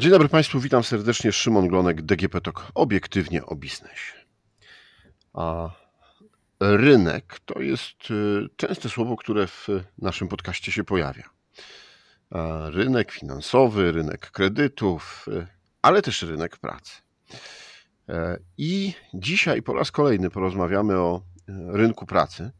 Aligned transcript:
Dzień 0.00 0.10
dobry 0.10 0.28
Państwu, 0.28 0.60
witam 0.60 0.84
serdecznie. 0.84 1.32
Szymon 1.32 1.68
Glonek, 1.68 2.02
DGP 2.02 2.40
TOK, 2.40 2.66
obiektywnie 2.74 3.46
o 3.46 3.56
biznesie. 3.56 4.12
A 5.32 5.70
rynek 6.60 7.40
to 7.44 7.60
jest 7.60 8.10
y, 8.10 8.48
częste 8.56 8.88
słowo, 8.88 9.16
które 9.16 9.46
w 9.46 9.68
naszym 9.98 10.28
podcaście 10.28 10.72
się 10.72 10.84
pojawia. 10.84 11.30
Rynek 12.70 13.12
finansowy, 13.12 13.92
rynek 13.92 14.30
kredytów, 14.30 15.26
y, 15.28 15.46
ale 15.82 16.02
też 16.02 16.22
rynek 16.22 16.56
pracy. 16.56 16.92
E, 18.08 18.38
I 18.58 18.94
dzisiaj 19.14 19.62
po 19.62 19.74
raz 19.74 19.90
kolejny 19.90 20.30
porozmawiamy 20.30 20.94
o 20.96 21.22
y, 21.38 21.52
rynku 21.72 22.06
pracy, 22.06 22.50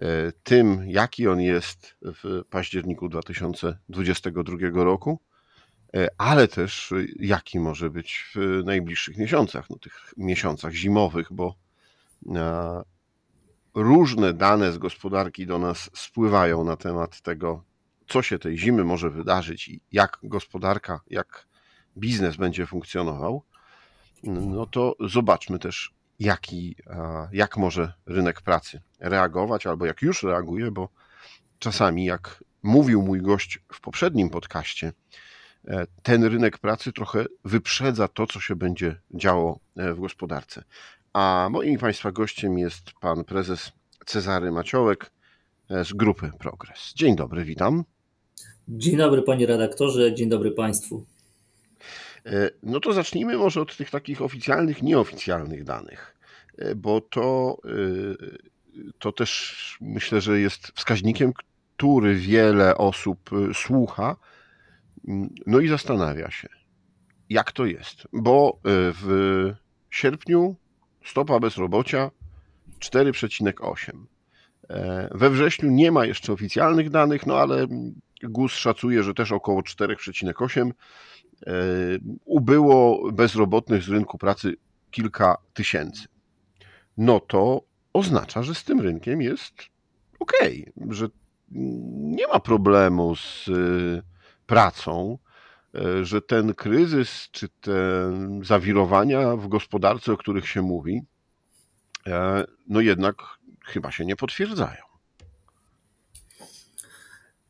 e, 0.00 0.32
tym 0.42 0.82
jaki 0.86 1.28
on 1.28 1.40
jest 1.40 1.96
w 2.02 2.42
październiku 2.50 3.08
2022 3.08 4.84
roku 4.84 5.25
ale 6.18 6.48
też 6.48 6.92
e, 6.92 6.96
jaki 7.18 7.60
może 7.60 7.90
być 7.90 8.24
w 8.34 8.62
najbliższych 8.64 9.16
miesiącach, 9.16 9.70
no 9.70 9.78
tych 9.78 10.14
miesiącach 10.16 10.72
zimowych, 10.72 11.26
bo 11.30 11.54
e, 12.34 12.82
różne 13.74 14.32
dane 14.32 14.72
z 14.72 14.78
gospodarki 14.78 15.46
do 15.46 15.58
nas 15.58 15.90
spływają 15.94 16.64
na 16.64 16.76
temat 16.76 17.20
tego, 17.20 17.62
co 18.08 18.22
się 18.22 18.38
tej 18.38 18.58
zimy 18.58 18.84
może 18.84 19.10
wydarzyć 19.10 19.68
i 19.68 19.80
jak 19.92 20.18
gospodarka, 20.22 21.00
jak 21.10 21.46
biznes 21.98 22.36
będzie 22.36 22.66
funkcjonował, 22.66 23.42
no 24.22 24.66
to 24.66 24.96
zobaczmy 25.00 25.58
też, 25.58 25.94
jaki, 26.18 26.76
jak 27.32 27.56
może 27.56 27.92
rynek 28.06 28.40
pracy 28.40 28.80
reagować, 29.00 29.66
albo 29.66 29.86
jak 29.86 30.02
już 30.02 30.22
reaguje, 30.22 30.70
bo 30.70 30.88
czasami, 31.58 32.04
jak 32.04 32.44
mówił 32.62 33.02
mój 33.02 33.22
gość 33.22 33.58
w 33.72 33.80
poprzednim 33.80 34.30
podcaście, 34.30 34.92
E, 34.92 35.25
ten 36.02 36.24
rynek 36.24 36.58
pracy 36.58 36.92
trochę 36.92 37.24
wyprzedza 37.44 38.08
to, 38.08 38.26
co 38.26 38.40
się 38.40 38.56
będzie 38.56 39.00
działo 39.14 39.60
e, 39.76 39.94
w 39.94 40.00
gospodarce. 40.00 40.64
A 41.12 41.48
moim 41.50 41.78
Państwa 41.78 42.12
gościem 42.12 42.58
jest 42.58 42.92
pan 43.00 43.24
prezes 43.24 43.72
Cezary 44.06 44.52
Maciołek 44.52 45.10
e, 45.70 45.84
z 45.84 45.92
grupy 45.92 46.30
Progress. 46.38 46.92
Dzień 46.94 47.16
dobry, 47.16 47.44
witam. 47.44 47.84
Dzień 48.68 48.96
dobry 48.96 49.22
panie 49.22 49.46
redaktorze, 49.46 50.14
dzień 50.14 50.28
dobry 50.28 50.50
państwu. 50.50 51.04
No 52.62 52.80
to 52.80 52.92
zacznijmy 52.92 53.36
może 53.36 53.60
od 53.60 53.76
tych 53.76 53.90
takich 53.90 54.22
oficjalnych, 54.22 54.82
nieoficjalnych 54.82 55.64
danych, 55.64 56.16
bo 56.76 57.00
to, 57.00 57.58
to 58.98 59.12
też 59.12 59.78
myślę, 59.80 60.20
że 60.20 60.40
jest 60.40 60.66
wskaźnikiem, 60.74 61.32
który 61.76 62.14
wiele 62.14 62.78
osób 62.78 63.30
słucha, 63.54 64.16
no 65.46 65.60
i 65.60 65.68
zastanawia 65.68 66.30
się, 66.30 66.48
jak 67.28 67.52
to 67.52 67.64
jest, 67.64 68.08
bo 68.12 68.52
e, 68.56 68.58
w 68.92 69.52
sierpniu 69.90 70.56
stopa 71.04 71.40
bezrobocia 71.40 72.10
4,8. 72.80 73.90
E, 74.68 75.08
we 75.14 75.30
wrześniu 75.30 75.70
nie 75.70 75.92
ma 75.92 76.06
jeszcze 76.06 76.32
oficjalnych 76.32 76.90
danych, 76.90 77.26
no 77.26 77.38
ale 77.38 77.66
GUS 78.22 78.52
szacuje, 78.52 79.02
że 79.02 79.14
też 79.14 79.32
około 79.32 79.60
4,8 79.60 80.70
e, 81.46 81.52
ubyło 82.24 83.12
bezrobotnych 83.12 83.82
z 83.82 83.88
rynku 83.88 84.18
pracy 84.18 84.56
kilka 84.90 85.36
tysięcy. 85.54 86.08
No 86.96 87.20
to 87.20 87.62
oznacza, 87.92 88.42
że 88.42 88.54
z 88.54 88.64
tym 88.64 88.80
rynkiem 88.80 89.22
jest 89.22 89.54
ok, 90.20 90.32
że 90.90 91.08
nie 92.00 92.26
ma 92.26 92.40
problemu 92.40 93.16
z 93.16 93.50
pracą, 94.46 95.18
e, 95.74 96.04
że 96.04 96.22
ten 96.22 96.54
kryzys 96.54 97.28
czy 97.32 97.48
te 97.48 98.10
zawirowania 98.42 99.36
w 99.36 99.48
gospodarce, 99.48 100.12
o 100.12 100.16
których 100.16 100.48
się 100.48 100.62
mówi, 100.62 101.02
e, 102.06 102.44
no 102.68 102.80
jednak 102.80 103.16
chyba 103.64 103.90
się 103.90 104.04
nie 104.04 104.16
potwierdzają. 104.16 104.82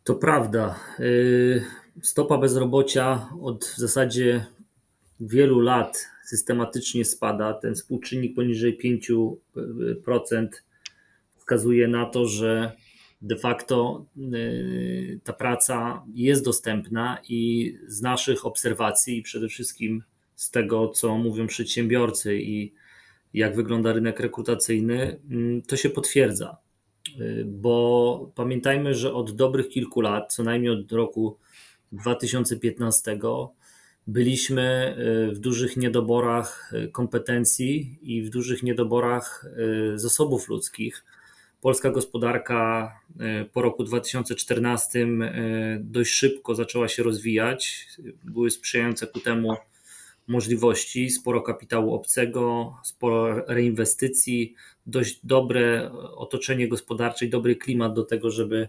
To 0.04 0.14
prawda. 0.14 0.74
E, 0.98 1.04
stopa 2.02 2.38
bezrobocia 2.38 3.28
od 3.42 3.64
w 3.64 3.76
zasadzie 3.76 4.46
wielu 5.20 5.60
lat 5.60 6.06
systematycznie 6.24 7.04
spada. 7.04 7.54
Ten 7.54 7.74
współczynnik 7.74 8.34
poniżej 8.34 8.78
5% 8.78 10.48
wskazuje 11.36 11.88
na 11.88 12.06
to, 12.06 12.26
że 12.26 12.72
de 13.22 13.36
facto 13.36 14.06
y, 14.34 15.20
ta 15.24 15.32
praca 15.32 16.04
jest 16.14 16.44
dostępna 16.44 17.18
i 17.28 17.74
z 17.86 18.02
naszych 18.02 18.46
obserwacji 18.46 19.18
i 19.18 19.22
przede 19.22 19.48
wszystkim 19.48 20.02
z 20.34 20.50
tego, 20.50 20.88
co 20.88 21.18
mówią 21.18 21.46
przedsiębiorcy 21.46 22.40
i 22.40 22.72
jak 23.34 23.56
wygląda 23.56 23.92
rynek 23.92 24.20
rekrutacyjny, 24.20 25.20
mm, 25.30 25.62
to 25.62 25.76
się 25.76 25.90
potwierdza. 25.90 26.56
Y, 27.20 27.44
bo 27.46 28.32
pamiętajmy, 28.34 28.94
że 28.94 29.14
od 29.14 29.36
dobrych 29.36 29.68
kilku 29.68 30.00
lat, 30.00 30.34
co 30.34 30.42
najmniej 30.42 30.72
od 30.72 30.92
roku 30.92 31.38
2015, 31.92 33.18
byliśmy 34.06 34.96
y, 35.30 35.34
w 35.34 35.38
dużych 35.38 35.76
niedoborach 35.76 36.72
kompetencji 36.92 37.98
i 38.02 38.22
w 38.22 38.30
dużych 38.30 38.62
niedoborach 38.62 39.46
zasobów 39.94 40.48
ludzkich 40.48 41.04
polska 41.66 41.90
gospodarka 41.90 42.92
e, 43.20 43.44
po 43.44 43.62
roku 43.62 43.84
2014 43.84 44.98
e, 44.98 45.78
dość 45.80 46.12
szybko 46.12 46.54
zaczęła 46.54 46.88
się 46.88 47.02
rozwijać. 47.02 47.86
Były 48.24 48.50
sprzyjające 48.50 49.06
ku 49.06 49.20
temu 49.20 49.56
możliwości, 50.26 51.10
sporo 51.10 51.42
kapitału 51.42 51.94
obcego, 51.94 52.74
sporo 52.84 53.44
reinwestycji, 53.46 54.54
dość 54.86 55.20
dobre 55.24 55.90
otoczenie 56.16 56.68
gospodarcze 56.68 57.26
i 57.26 57.30
dobry 57.30 57.56
klimat 57.56 57.94
do 57.94 58.04
tego, 58.04 58.30
żeby 58.30 58.68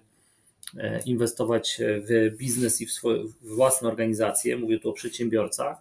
e, 0.78 1.02
inwestować 1.06 1.82
w 1.82 2.38
biznes 2.38 2.82
i 2.82 2.86
w 2.86 2.92
swoje 2.92 3.24
w 3.24 3.56
własne 3.56 3.88
organizacje. 3.88 4.58
Mówię 4.58 4.80
tu 4.80 4.90
o 4.90 4.94
przedsiębiorcach. 4.94 5.78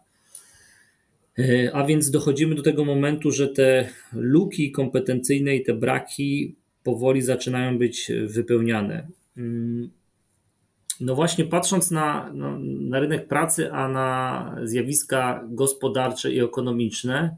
A 1.73 1.85
więc 1.85 2.11
dochodzimy 2.11 2.55
do 2.55 2.63
tego 2.63 2.85
momentu, 2.85 3.31
że 3.31 3.49
te 3.49 3.89
luki 4.13 4.73
kompetencyjne 4.73 5.57
i 5.57 5.65
te 5.65 5.75
braki 5.75 6.57
powoli 6.87 7.23
zaczynają 7.23 7.79
być 7.79 8.13
wypełniane. 8.27 9.09
Mm, 9.37 9.91
no 11.01 11.15
właśnie, 11.15 11.45
patrząc 11.45 11.91
na, 11.91 12.31
no, 12.35 12.59
na 12.61 13.01
rynek 13.01 13.29
pracy, 13.29 13.73
a 13.73 13.89
na 13.89 14.57
zjawiska 14.65 15.45
gospodarcze 15.49 16.33
i 16.33 16.41
ekonomiczne, 16.41 17.37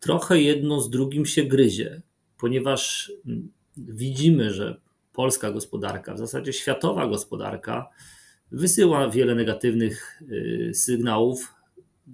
trochę 0.00 0.40
jedno 0.40 0.80
z 0.80 0.90
drugim 0.90 1.26
się 1.26 1.44
gryzie, 1.44 2.02
ponieważ 2.38 3.12
mm, 3.26 3.52
widzimy, 3.76 4.50
że 4.52 4.80
polska 5.12 5.50
gospodarka, 5.50 6.14
w 6.14 6.18
zasadzie 6.18 6.52
światowa 6.52 7.06
gospodarka, 7.06 7.88
wysyła 8.52 9.10
wiele 9.10 9.34
negatywnych 9.34 10.22
y, 10.22 10.70
sygnałów 10.74 11.54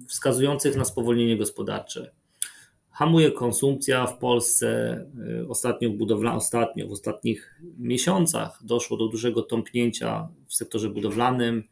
wskazujących 0.07 0.75
na 0.75 0.85
spowolnienie 0.85 1.37
gospodarcze 1.37 2.11
hamuje 2.97 3.31
konsumpcja 3.31 4.07
w 4.07 4.17
Polsce. 4.17 4.99
Y, 5.41 5.47
ostatnio, 5.47 5.89
budowla, 5.89 6.35
ostatnio 6.35 6.87
w 6.87 6.91
ostatnich 6.91 7.55
miesiącach 7.79 8.59
doszło 8.63 8.97
do 8.97 9.07
dużego 9.07 9.41
tąpnięcia 9.41 10.27
w 10.47 10.53
sektorze 10.53 10.89
budowlanym 10.89 11.63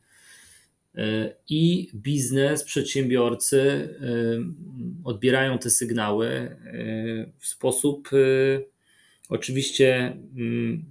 y, 0.95 1.01
i 1.49 1.89
biznes, 1.95 2.63
przedsiębiorcy 2.63 3.59
y, 3.59 3.97
odbierają 5.03 5.57
te 5.57 5.69
sygnały 5.69 6.57
w 7.39 7.47
sposób 7.47 8.09
oczywiście 9.29 10.17
mm, 10.35 10.85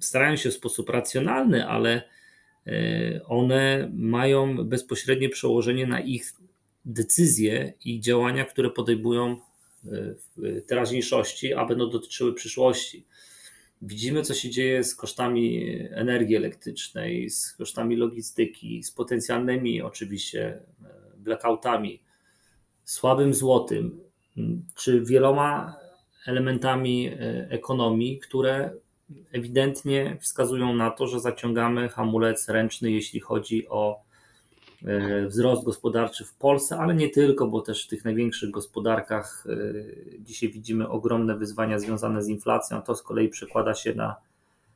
starają 0.00 0.36
się 0.36 0.50
w 0.50 0.54
sposób 0.54 0.90
racjonalny, 0.90 1.68
ale 1.68 2.02
one 3.26 3.90
mają 3.94 4.64
bezpośrednie 4.64 5.28
przełożenie 5.28 5.86
na 5.86 6.00
ich 6.00 6.32
decyzje 6.84 7.72
i 7.84 8.00
działania, 8.00 8.44
które 8.44 8.70
podejmują 8.70 9.36
teraźniejszości, 10.66 11.54
a 11.54 11.64
będą 11.64 11.90
dotyczyły 11.90 12.34
przyszłości. 12.34 13.06
Widzimy, 13.82 14.22
co 14.22 14.34
się 14.34 14.50
dzieje 14.50 14.84
z 14.84 14.94
kosztami 14.94 15.66
energii 15.90 16.36
elektrycznej, 16.36 17.30
z 17.30 17.52
kosztami 17.52 17.96
logistyki, 17.96 18.82
z 18.82 18.90
potencjalnymi 18.90 19.82
oczywiście 19.82 20.46
e, 20.46 20.60
blackoutami, 21.16 22.02
słabym 22.84 23.34
złotym, 23.34 24.00
czy 24.74 25.00
wieloma 25.04 25.76
elementami 26.26 27.08
e, 27.08 27.46
ekonomii, 27.50 28.18
które 28.18 28.70
ewidentnie 29.32 30.16
wskazują 30.20 30.74
na 30.74 30.90
to, 30.90 31.06
że 31.06 31.20
zaciągamy 31.20 31.88
hamulec 31.88 32.48
ręczny, 32.48 32.90
jeśli 32.90 33.20
chodzi 33.20 33.68
o 33.68 34.05
wzrost 35.28 35.64
gospodarczy 35.64 36.24
w 36.24 36.34
Polsce, 36.34 36.78
ale 36.78 36.94
nie 36.94 37.08
tylko, 37.08 37.46
bo 37.46 37.60
też 37.60 37.84
w 37.84 37.88
tych 37.88 38.04
największych 38.04 38.50
gospodarkach 38.50 39.46
e, 39.48 39.56
dzisiaj 40.20 40.50
widzimy 40.50 40.88
ogromne 40.88 41.36
wyzwania 41.36 41.78
związane 41.78 42.22
z 42.22 42.28
inflacją. 42.28 42.82
To 42.82 42.94
z 42.94 43.02
kolei 43.02 43.28
przekłada 43.28 43.74
się 43.74 43.94
na 43.94 44.16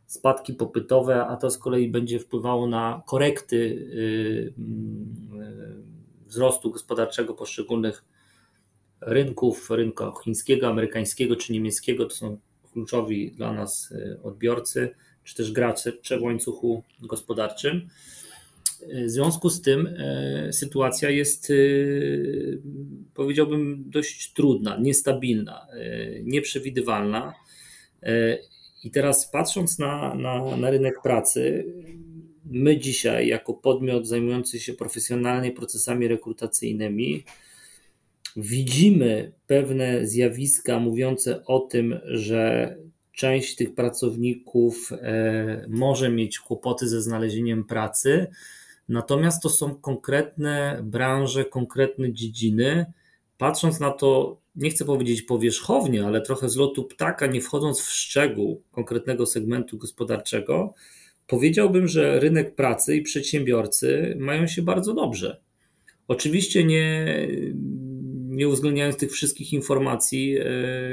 spadki 0.06 0.54
popytowe, 0.54 1.26
a 1.26 1.36
to 1.36 1.50
z 1.50 1.58
kolei 1.58 1.88
będzie 1.88 2.18
wpływało 2.18 2.66
na 2.66 3.02
korekty 3.06 3.88
e, 4.48 4.60
wzrostu 6.26 6.70
gospodarczego 6.70 7.34
poszczególnych 7.34 8.04
rynków, 9.00 9.70
rynku 9.70 10.04
chińskiego, 10.24 10.68
amerykańskiego 10.68 11.36
czy 11.36 11.52
niemieckiego. 11.52 12.06
To 12.06 12.14
są 12.14 12.38
kluczowi 12.72 13.32
dla 13.32 13.52
nas 13.52 13.94
odbiorcy, 14.22 14.94
czy 15.24 15.34
też 15.34 15.52
gracze 15.52 15.92
w 16.18 16.22
łańcuchu 16.22 16.82
gospodarczym. 17.00 17.88
W 18.88 19.10
związku 19.10 19.50
z 19.50 19.62
tym 19.62 19.86
e, 19.86 20.52
sytuacja 20.52 21.10
jest, 21.10 21.50
e, 21.50 21.54
powiedziałbym, 23.14 23.84
dość 23.86 24.32
trudna, 24.32 24.78
niestabilna, 24.80 25.66
e, 25.72 26.22
nieprzewidywalna. 26.22 27.34
I 28.84 28.90
teraz 28.90 29.30
patrząc 29.30 29.78
na, 29.78 30.14
na, 30.14 30.56
na 30.56 30.70
rynek 30.70 30.94
pracy, 31.02 31.64
my 32.44 32.78
dzisiaj, 32.78 33.28
jako 33.28 33.54
podmiot 33.54 34.06
zajmujący 34.06 34.60
się 34.60 34.72
profesjonalnie 34.74 35.52
procesami 35.52 36.08
rekrutacyjnymi, 36.08 37.24
widzimy 38.36 39.32
pewne 39.46 40.06
zjawiska 40.06 40.78
mówiące 40.78 41.44
o 41.46 41.60
tym, 41.60 42.00
że 42.04 42.76
część 43.12 43.56
tych 43.56 43.74
pracowników 43.74 44.90
może 45.68 46.10
mieć 46.10 46.38
kłopoty 46.38 46.88
ze 46.88 47.02
znalezieniem 47.02 47.64
pracy 47.64 48.26
Natomiast 48.90 49.42
to 49.42 49.50
są 49.50 49.74
konkretne 49.74 50.80
branże, 50.82 51.44
konkretne 51.44 52.12
dziedziny. 52.12 52.92
Patrząc 53.38 53.80
na 53.80 53.90
to, 53.90 54.40
nie 54.56 54.70
chcę 54.70 54.84
powiedzieć 54.84 55.22
powierzchownie, 55.22 56.06
ale 56.06 56.20
trochę 56.20 56.48
z 56.48 56.56
lotu 56.56 56.84
ptaka, 56.84 57.26
nie 57.26 57.40
wchodząc 57.40 57.80
w 57.80 57.90
szczegół 57.90 58.62
konkretnego 58.72 59.26
segmentu 59.26 59.78
gospodarczego, 59.78 60.74
powiedziałbym, 61.26 61.88
że 61.88 62.20
rynek 62.20 62.54
pracy 62.54 62.96
i 62.96 63.02
przedsiębiorcy 63.02 64.16
mają 64.18 64.46
się 64.46 64.62
bardzo 64.62 64.94
dobrze. 64.94 65.40
Oczywiście 66.08 66.64
nie, 66.64 67.06
nie 68.28 68.48
uwzględniając 68.48 68.96
tych 68.96 69.12
wszystkich 69.12 69.52
informacji, 69.52 70.36
e, 70.38 70.44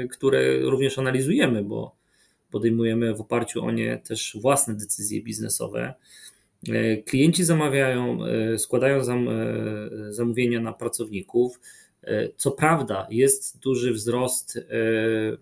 które 0.08 0.58
również 0.60 0.98
analizujemy, 0.98 1.64
bo 1.64 1.96
podejmujemy 2.50 3.14
w 3.14 3.20
oparciu 3.20 3.64
o 3.64 3.70
nie 3.70 3.96
też 3.96 4.36
własne 4.40 4.74
decyzje 4.74 5.22
biznesowe. 5.22 5.94
E, 6.66 6.96
klienci 6.96 7.44
zamawiają, 7.44 8.24
e, 8.24 8.58
składają 8.58 9.04
zam, 9.04 9.28
e, 9.28 9.32
zamówienia 10.12 10.60
na 10.60 10.72
pracowników. 10.72 11.60
Co 12.36 12.50
prawda, 12.50 13.06
jest 13.10 13.58
duży 13.58 13.92
wzrost 13.92 14.58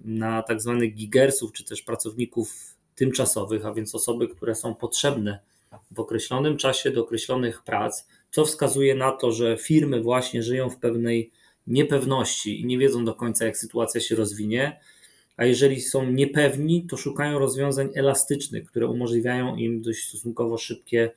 na 0.05 0.43
tak 0.43 0.61
zwanych 0.61 0.95
gigersów, 0.95 1.53
czy 1.53 1.65
też 1.65 1.83
pracowników 1.83 2.75
tymczasowych, 2.95 3.67
a 3.67 3.73
więc 3.73 3.95
osoby, 3.95 4.29
które 4.29 4.55
są 4.55 4.75
potrzebne 4.75 5.39
w 5.91 6.01
określonym 6.01 6.57
czasie 6.57 6.91
do 6.91 7.03
określonych 7.03 7.63
prac, 7.63 8.07
co 8.31 8.45
wskazuje 8.45 8.95
na 8.95 9.13
to, 9.13 9.33
że 9.33 9.57
firmy 9.57 10.01
właśnie 10.01 10.43
żyją 10.43 10.71
w 10.71 10.77
pewnej 10.77 11.31
niepewności 11.67 12.61
i 12.61 12.67
nie 12.67 12.79
wiedzą 12.79 13.05
do 13.05 13.15
końca, 13.15 13.45
jak 13.45 13.57
sytuacja 13.57 14.01
się 14.01 14.17
rozwinie 14.17 14.81
a 15.37 15.45
jeżeli 15.45 15.81
są 15.81 16.11
niepewni, 16.11 16.87
to 16.87 16.97
szukają 16.97 17.39
rozwiązań 17.39 17.89
elastycznych, 17.95 18.67
które 18.67 18.87
umożliwiają 18.87 19.57
im 19.57 19.83
dość 19.83 20.09
stosunkowo 20.09 20.59
szybkie 20.59 21.11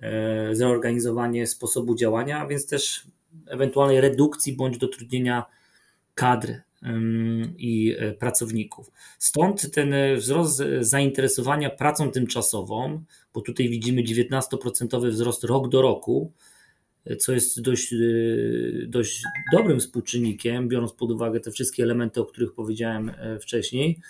e, 0.00 0.54
zreorganizowanie 0.54 1.46
sposobu 1.46 1.94
działania, 1.94 2.40
a 2.40 2.46
więc 2.46 2.66
też 2.66 3.06
ewentualnej 3.46 4.00
redukcji 4.00 4.52
bądź 4.52 4.78
dotrudnienia 4.78 5.44
kadr 6.14 6.52
i 7.58 7.96
e, 7.98 8.12
pracowników. 8.12 8.90
Stąd 9.18 9.70
ten 9.70 9.94
wzrost 10.16 10.62
zainteresowania 10.80 11.70
pracą 11.70 12.10
tymczasową, 12.10 13.04
bo 13.34 13.40
tutaj 13.40 13.68
widzimy 13.68 14.02
19% 14.02 15.10
wzrost 15.10 15.44
rok 15.44 15.68
do 15.68 15.82
roku, 15.82 16.32
co 17.18 17.32
jest 17.32 17.60
dość, 17.60 17.92
y, 17.92 18.86
dość 18.88 19.22
dobrym 19.52 19.80
współczynnikiem, 19.80 20.68
biorąc 20.68 20.92
pod 20.92 21.10
uwagę 21.10 21.40
te 21.40 21.50
wszystkie 21.50 21.82
elementy, 21.82 22.20
o 22.20 22.24
których 22.24 22.52
powiedziałem 22.52 23.08
e, 23.08 23.38
wcześniej. 23.38 24.00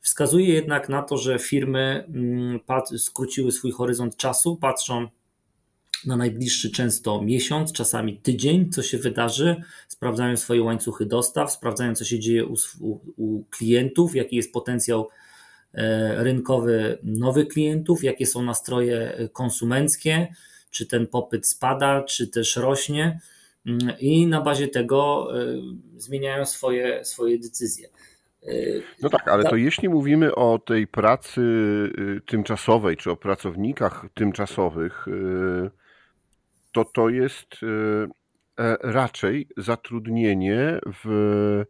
Wskazuje 0.00 0.54
jednak 0.54 0.88
na 0.88 1.02
to, 1.02 1.16
że 1.16 1.38
firmy 1.38 2.04
mm, 2.08 2.60
skróciły 2.98 3.52
swój 3.52 3.72
horyzont 3.72 4.16
czasu, 4.16 4.56
patrzą 4.56 5.08
na 6.06 6.16
najbliższy 6.16 6.70
często 6.70 7.22
miesiąc, 7.22 7.72
czasami 7.72 8.18
tydzień, 8.18 8.70
co 8.70 8.82
się 8.82 8.98
wydarzy, 8.98 9.56
sprawdzają 9.88 10.36
swoje 10.36 10.62
łańcuchy 10.62 11.06
dostaw, 11.06 11.52
sprawdzają, 11.52 11.94
co 11.94 12.04
się 12.04 12.18
dzieje 12.18 12.46
u, 12.46 12.54
u, 12.80 13.00
u 13.16 13.44
klientów, 13.44 14.16
jaki 14.16 14.36
jest 14.36 14.52
potencjał 14.52 15.08
e, 15.74 16.24
rynkowy 16.24 16.98
nowych 17.02 17.48
klientów, 17.48 18.04
jakie 18.04 18.26
są 18.26 18.42
nastroje 18.42 19.28
konsumenckie 19.32 20.28
czy 20.76 20.86
ten 20.86 21.06
popyt 21.06 21.46
spada, 21.46 22.02
czy 22.02 22.28
też 22.28 22.56
rośnie 22.56 23.20
mm, 23.66 23.78
i 23.98 24.26
na 24.26 24.40
bazie 24.40 24.68
tego 24.68 25.28
y, 25.40 25.60
zmieniają 25.96 26.44
swoje, 26.44 27.04
swoje 27.04 27.38
decyzje. 27.38 27.88
Y, 28.48 28.82
no 29.02 29.10
tak, 29.10 29.28
ale 29.28 29.44
to 29.44 29.56
jeśli 29.56 29.88
mówimy 29.88 30.34
o 30.34 30.58
tej 30.58 30.86
pracy 30.86 31.40
y, 31.40 32.20
tymczasowej, 32.26 32.96
czy 32.96 33.10
o 33.10 33.16
pracownikach 33.16 34.06
tymczasowych, 34.14 35.06
to 36.72 36.84
to 36.84 37.08
jest 37.08 37.46
e, 37.62 38.76
raczej 38.82 39.48
zatrudnienie 39.56 40.80
w 41.04 41.64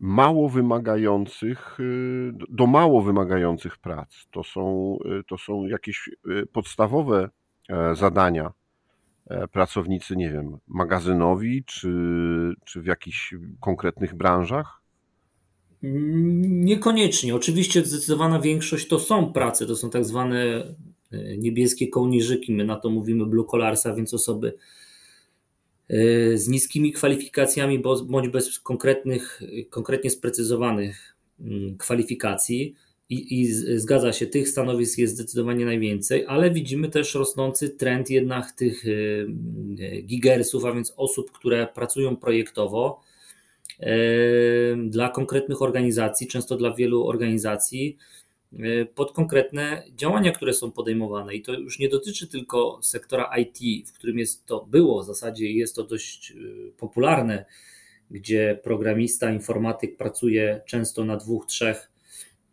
mało 0.00 0.48
wymagających, 0.48 1.78
do 2.48 2.66
mało 2.66 3.02
wymagających 3.02 3.78
prac. 3.78 4.26
To 4.30 4.44
są, 4.44 4.96
to 5.28 5.38
są 5.38 5.66
jakieś 5.66 6.10
podstawowe 6.52 7.28
E, 7.28 7.43
zadania 7.94 8.52
e, 9.26 9.48
pracownicy, 9.48 10.16
nie 10.16 10.32
wiem, 10.32 10.58
magazynowi 10.66 11.64
czy, 11.64 11.88
czy 12.64 12.82
w 12.82 12.86
jakichś 12.86 13.34
konkretnych 13.60 14.14
branżach? 14.14 14.80
Niekoniecznie. 15.82 17.34
Oczywiście 17.34 17.84
zdecydowana 17.84 18.40
większość 18.40 18.88
to 18.88 18.98
są 18.98 19.32
prace, 19.32 19.66
to 19.66 19.76
są 19.76 19.90
tak 19.90 20.04
zwane 20.04 20.36
e, 21.12 21.36
niebieskie 21.36 21.88
kołnierzyki, 21.88 22.52
my 22.52 22.64
na 22.64 22.76
to 22.76 22.90
mówimy 22.90 23.26
blue 23.26 23.46
collarsa, 23.46 23.94
więc 23.94 24.14
osoby 24.14 24.54
z 26.34 26.48
niskimi 26.48 26.92
kwalifikacjami 26.92 27.78
bądź 27.78 28.28
bez 28.28 28.60
konkretnych, 28.60 29.40
konkretnie 29.70 30.10
sprecyzowanych 30.10 31.16
mm, 31.40 31.76
kwalifikacji. 31.76 32.74
I, 33.08 33.40
I, 33.40 33.46
zgadza 33.78 34.12
się, 34.12 34.26
tych 34.26 34.48
stanowisk 34.48 34.98
jest 34.98 35.14
zdecydowanie 35.14 35.64
najwięcej, 35.64 36.24
ale 36.26 36.50
widzimy 36.50 36.88
też 36.88 37.14
rosnący 37.14 37.70
trend 37.70 38.10
jednak 38.10 38.52
tych 38.52 38.86
y, 38.86 39.26
y, 39.80 40.02
gigersów, 40.02 40.64
a 40.64 40.72
więc 40.72 40.94
osób, 40.96 41.32
które 41.32 41.66
pracują 41.74 42.16
projektowo 42.16 43.00
y, 43.80 43.84
dla 44.88 45.08
konkretnych 45.08 45.62
organizacji, 45.62 46.26
często 46.26 46.56
dla 46.56 46.74
wielu 46.74 47.06
organizacji, 47.06 47.96
pod 48.94 49.12
konkretne 49.12 49.82
działania, 49.96 50.32
które 50.32 50.52
są 50.52 50.72
podejmowane. 50.72 51.34
I 51.34 51.42
to 51.42 51.52
już 51.52 51.78
nie 51.78 51.88
dotyczy 51.88 52.26
tylko 52.26 52.78
sektora 52.82 53.30
IT, 53.36 53.88
w 53.88 53.92
którym 53.92 54.18
jest 54.18 54.46
to 54.46 54.66
było 54.70 55.02
w 55.02 55.06
zasadzie 55.06 55.52
jest 55.52 55.76
to 55.76 55.84
dość 55.84 56.32
popularne, 56.78 57.44
gdzie 58.10 58.60
programista, 58.62 59.32
informatyk 59.32 59.96
pracuje 59.96 60.60
często 60.66 61.04
na 61.04 61.16
dwóch, 61.16 61.46
trzech 61.46 61.93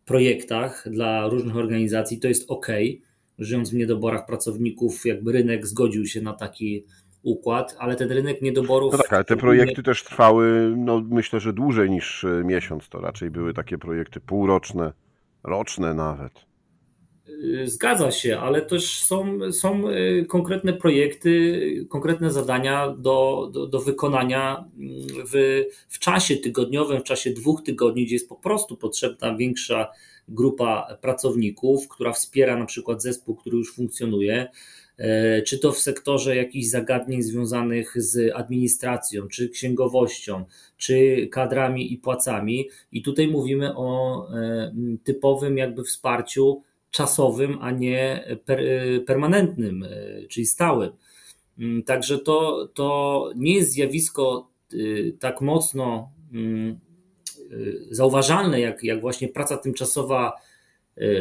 projektach 0.06 0.88
dla 0.92 1.28
różnych 1.28 1.58
organizacji, 1.58 2.20
to 2.20 2.28
jest 2.28 2.52
ok. 2.52 2.68
Żyjąc 3.40 3.70
w 3.70 3.74
niedoborach 3.74 4.26
pracowników, 4.26 5.06
jakby 5.06 5.32
rynek 5.32 5.68
zgodził 5.68 6.06
się 6.06 6.22
na 6.22 6.34
taki 6.34 6.86
układ, 7.24 7.76
ale 7.80 7.96
ten 7.96 8.12
rynek 8.12 8.42
niedoborów. 8.42 8.92
No 8.92 8.98
tak, 8.98 9.14
ale 9.14 9.24
te 9.24 9.38
projekty 9.38 9.84
też 9.84 10.04
trwały, 10.04 10.74
no 10.78 11.04
myślę, 11.10 11.40
że 11.40 11.54
dłużej 11.54 11.90
niż 11.90 12.24
e, 12.24 12.44
miesiąc. 12.46 12.90
To 12.90 13.02
raczej 13.02 13.32
były 13.32 13.54
takie 13.54 13.78
projekty 13.78 14.20
półroczne, 14.20 14.94
roczne 15.44 15.94
nawet. 15.94 16.51
Y, 17.44 17.68
zgadza 17.70 18.12
się, 18.12 18.40
ale 18.40 18.62
też 18.62 19.04
są, 19.04 19.40
są 19.52 19.90
y, 19.90 20.26
konkretne 20.30 20.74
projekty, 20.74 21.86
konkretne 21.90 22.32
zadania 22.32 22.96
do, 22.98 23.50
do, 23.54 23.68
do 23.68 23.80
wykonania 23.80 24.66
mm, 24.78 24.92
w, 25.34 25.64
w 25.90 26.00
czasie 26.00 26.38
tygodniowym, 26.38 27.00
w 27.00 27.04
czasie 27.04 27.30
dwóch 27.32 27.64
tygodni, 27.64 28.06
gdzie 28.06 28.16
jest 28.16 28.30
po 28.30 28.36
prostu 28.36 28.78
potrzebna 28.78 29.36
większa 29.36 29.88
grupa 30.28 30.98
pracowników, 31.02 31.88
która 31.88 32.14
wspiera 32.14 32.58
na 32.58 32.66
przykład 32.66 33.02
zespół, 33.02 33.36
który 33.36 33.58
już 33.58 33.76
funkcjonuje, 33.76 34.48
e, 34.98 35.42
czy 35.42 35.60
to 35.60 35.72
w 35.72 35.80
sektorze 35.80 36.36
jakichś 36.36 36.68
zagadnień 36.68 37.22
związanych 37.22 37.94
z 37.96 38.34
administracją, 38.36 39.28
czy 39.28 39.50
księgowością, 39.50 40.46
czy 40.78 41.28
kadrami 41.32 41.94
i 41.94 41.98
płacami. 41.98 42.70
I 42.92 43.02
tutaj 43.02 43.28
mówimy 43.28 43.76
o 43.76 44.28
e, 44.34 44.74
typowym 45.04 45.58
jakby 45.58 45.84
wsparciu 45.84 46.64
czasowym, 46.92 47.58
a 47.62 47.72
nie 47.72 48.26
per, 48.46 48.60
permanentnym, 49.06 49.84
e, 49.84 49.88
czyli 50.28 50.46
stałym. 50.46 50.92
Mm, 51.60 51.84
także 51.84 52.20
to, 52.20 52.68
to 52.74 53.30
nie 53.36 53.56
jest 53.56 53.72
zjawisko 53.72 54.50
y, 54.74 55.18
tak 55.20 55.42
mocno 55.42 56.12
mm, 56.34 56.80
zauważalne, 57.90 58.60
jak, 58.60 58.84
jak 58.84 59.02
właśnie 59.02 59.28
praca 59.28 59.58
tymczasowa 59.58 60.34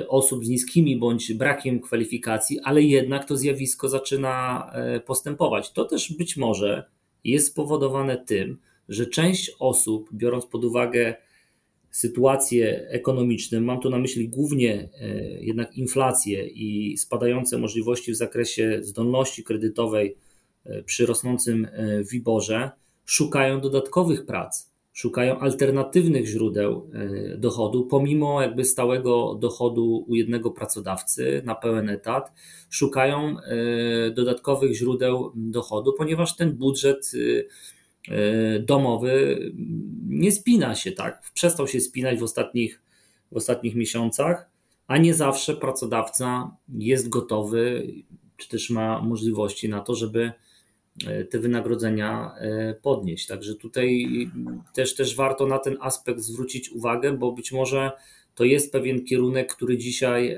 osób 0.08 0.44
z 0.44 0.48
niskimi 0.48 0.96
bądź 0.96 1.32
brakiem 1.32 1.80
kwalifikacji, 1.80 2.60
ale 2.60 2.82
jednak 2.82 3.24
to 3.24 3.36
zjawisko 3.36 3.88
zaczyna 3.88 4.66
e, 4.74 5.00
postępować. 5.00 5.72
To 5.72 5.84
też 5.84 6.12
być 6.12 6.36
może 6.36 6.84
jest 7.24 7.46
spowodowane 7.46 8.16
tym, 8.16 8.58
że 8.88 9.06
część 9.06 9.56
osób, 9.58 10.08
biorąc 10.12 10.46
pod 10.46 10.64
uwagę 10.64 11.14
sytuację 11.90 12.88
ekonomiczną, 12.88 13.60
mam 13.60 13.80
tu 13.80 13.90
na 13.90 13.98
myśli 13.98 14.28
głównie 14.28 14.88
e, 15.00 15.08
jednak 15.40 15.76
inflację 15.76 16.46
i 16.46 16.96
spadające 16.96 17.58
możliwości 17.58 18.12
w 18.12 18.16
zakresie 18.16 18.78
zdolności 18.82 19.44
kredytowej 19.44 20.16
e, 20.64 20.82
przy 20.82 21.06
rosnącym 21.06 21.64
e, 21.72 22.04
wiborze, 22.04 22.70
szukają 23.04 23.60
dodatkowych 23.60 24.26
prac, 24.26 24.70
szukają 24.92 25.38
alternatywnych 25.38 26.26
źródeł 26.26 26.90
dochodu, 27.38 27.86
pomimo 27.86 28.42
jakby 28.42 28.64
stałego 28.64 29.34
dochodu 29.40 30.04
u 30.08 30.14
jednego 30.14 30.50
pracodawcy 30.50 31.42
na 31.44 31.54
pełen 31.54 31.88
etat, 31.88 32.32
szukają 32.70 33.36
dodatkowych 34.14 34.74
źródeł 34.74 35.32
dochodu, 35.34 35.92
ponieważ 35.92 36.36
ten 36.36 36.52
budżet 36.52 37.12
domowy 38.60 39.38
nie 40.08 40.32
spina 40.32 40.74
się 40.74 40.92
tak. 40.92 41.22
Przestał 41.34 41.68
się 41.68 41.80
spinać 41.80 42.18
w 42.18 42.22
ostatnich, 42.22 42.82
w 43.32 43.36
ostatnich 43.36 43.74
miesiącach, 43.74 44.50
a 44.86 44.98
nie 44.98 45.14
zawsze 45.14 45.56
pracodawca 45.56 46.56
jest 46.68 47.08
gotowy, 47.08 47.92
czy 48.36 48.48
też 48.48 48.70
ma 48.70 49.02
możliwości 49.02 49.68
na 49.68 49.80
to, 49.80 49.94
żeby 49.94 50.32
e, 51.06 51.24
te 51.24 51.38
wynagrodzenia 51.38 52.34
e, 52.38 52.74
podnieść. 52.74 53.26
Także 53.26 53.54
tutaj 53.54 54.06
też, 54.74 54.94
też 54.94 55.16
warto 55.16 55.46
na 55.46 55.58
ten 55.58 55.76
aspekt 55.80 56.20
zwrócić 56.20 56.70
uwagę, 56.70 57.12
bo 57.12 57.32
być 57.32 57.52
może 57.52 57.92
to 58.34 58.44
jest 58.44 58.72
pewien 58.72 59.04
kierunek, 59.04 59.54
który 59.54 59.78
dzisiaj 59.78 60.36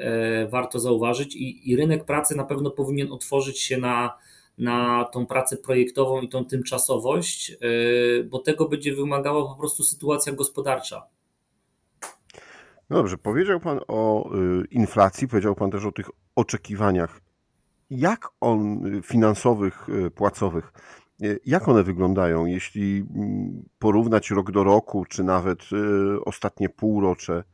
warto 0.50 0.78
zauważyć 0.78 1.36
i, 1.36 1.70
i 1.70 1.76
rynek 1.76 2.04
pracy 2.04 2.36
na 2.36 2.44
pewno 2.44 2.70
powinien 2.70 3.12
otworzyć 3.12 3.58
się 3.58 3.78
na 3.78 4.18
na 4.58 5.04
tą 5.04 5.26
pracę 5.26 5.56
projektową 5.56 6.20
i 6.20 6.28
tą 6.28 6.44
tymczasowość, 6.44 7.56
y, 7.62 8.28
bo 8.30 8.38
tego 8.38 8.68
będzie 8.68 8.94
wymagała 8.94 9.48
po 9.48 9.60
prostu 9.60 9.84
sytuacja 9.84 10.32
gospodarcza. 10.32 11.06
No 12.90 12.96
dobrze, 12.96 13.18
powiedział 13.18 13.60
Pan 13.60 13.80
o 13.88 14.30
y, 14.36 14.64
inflacji, 14.70 15.28
powiedział 15.28 15.54
Pan 15.54 15.70
też 15.70 15.84
o 15.84 15.92
tych 15.92 16.10
oczekiwaniach. 16.36 17.20
Jak 17.90 18.28
on 18.40 18.86
y, 18.86 19.02
finansowych, 19.02 19.86
płacowych, 20.14 20.72
jak 21.46 21.68
one 21.68 21.82
wyglądają, 21.82 22.46
jeśli 22.46 23.06
mm, 23.14 23.64
porównać 23.78 24.30
rok 24.30 24.50
do 24.50 24.64
roku, 24.64 25.04
czy 25.04 25.24
nawet 25.24 25.58
ostatnie 26.24 26.68
półrocze? 26.68 27.44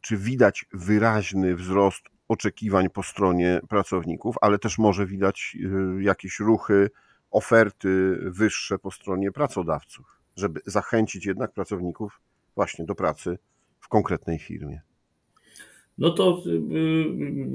Czy 0.00 0.16
widać 0.16 0.66
wyraźny 0.72 1.56
wzrost 1.56 2.02
oczekiwań 2.28 2.90
po 2.90 3.02
stronie 3.02 3.60
pracowników, 3.68 4.36
ale 4.40 4.58
też 4.58 4.78
może 4.78 5.06
widać 5.06 5.56
y, 5.98 6.02
jakieś 6.02 6.40
ruchy, 6.40 6.90
oferty 7.30 8.18
wyższe 8.22 8.78
po 8.78 8.90
stronie 8.90 9.32
pracodawców, 9.32 10.20
żeby 10.36 10.60
zachęcić 10.66 11.26
jednak 11.26 11.52
pracowników 11.52 12.20
właśnie 12.54 12.84
do 12.84 12.94
pracy 12.94 13.38
w 13.80 13.88
konkretnej 13.88 14.38
firmie. 14.38 14.85
No 15.98 16.10
to 16.10 16.42
y, 16.46 16.50
y, 16.50 16.58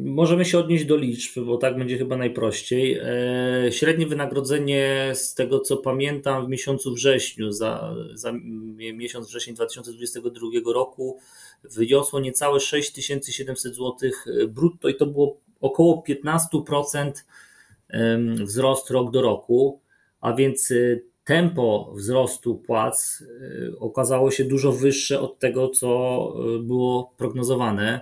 możemy 0.06 0.46
się 0.46 0.60
odnieść 0.60 0.86
do 0.86 0.98
liczb, 0.98 1.40
bo 1.46 1.58
tak 1.58 1.78
będzie 1.78 1.98
chyba 1.98 2.18
najprościej. 2.18 3.00
E, 3.04 3.72
średnie 3.72 4.08
wynagrodzenie 4.08 5.12
z 5.14 5.36
tego 5.36 5.60
co 5.60 5.78
pamiętam 5.78 6.46
w 6.46 6.50
miesiącu 6.50 6.94
wrześniu, 6.94 7.52
za, 7.52 7.96
za 8.14 8.34
miesiąc 8.94 9.28
wrzesień 9.28 9.56
2022 9.56 10.74
roku 10.74 11.18
wyniosło 11.64 12.20
niecałe 12.20 12.60
6700 12.60 13.76
zł 13.76 13.94
brutto 14.48 14.90
i 14.90 14.96
to 14.96 15.06
było 15.06 15.38
około 15.60 16.04
15% 16.10 17.12
wzrost 18.44 18.90
rok 18.90 19.12
do 19.12 19.22
roku, 19.22 19.82
a 20.22 20.34
więc 20.34 20.72
y, 20.72 21.04
tempo 21.24 21.94
wzrostu 21.96 22.56
płac 22.56 23.24
okazało 23.80 24.32
się 24.32 24.46
dużo 24.46 24.72
wyższe 24.72 25.20
od 25.20 25.40
tego, 25.40 25.70
co 25.70 26.34
było 26.64 27.14
prognozowane. 27.18 28.02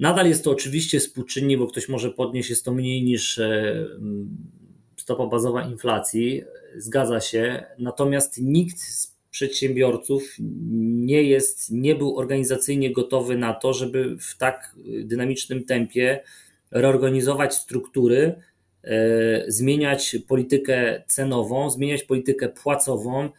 Nadal 0.00 0.28
jest 0.28 0.44
to 0.44 0.50
oczywiście 0.50 1.00
współczynnik, 1.00 1.58
bo 1.58 1.66
ktoś 1.66 1.88
może 1.88 2.10
podnieść, 2.10 2.50
jest 2.50 2.64
to 2.64 2.72
mniej 2.72 3.02
niż 3.02 3.38
e, 3.38 3.86
stopa 4.96 5.26
bazowa 5.26 5.62
inflacji, 5.62 6.42
zgadza 6.76 7.20
się. 7.20 7.64
Natomiast 7.78 8.38
nikt 8.42 8.78
z 8.78 9.16
przedsiębiorców 9.30 10.36
nie 10.80 11.22
jest, 11.22 11.70
nie 11.70 11.94
był 11.94 12.18
organizacyjnie 12.18 12.92
gotowy 12.92 13.38
na 13.38 13.54
to, 13.54 13.72
żeby 13.72 14.16
w 14.20 14.36
tak 14.38 14.76
dynamicznym 15.04 15.64
tempie 15.64 16.20
reorganizować 16.70 17.54
struktury, 17.54 18.34
e, 18.84 19.44
zmieniać 19.48 20.16
politykę 20.28 21.02
cenową, 21.06 21.70
zmieniać 21.70 22.02
politykę 22.02 22.48
płacową, 22.48 23.30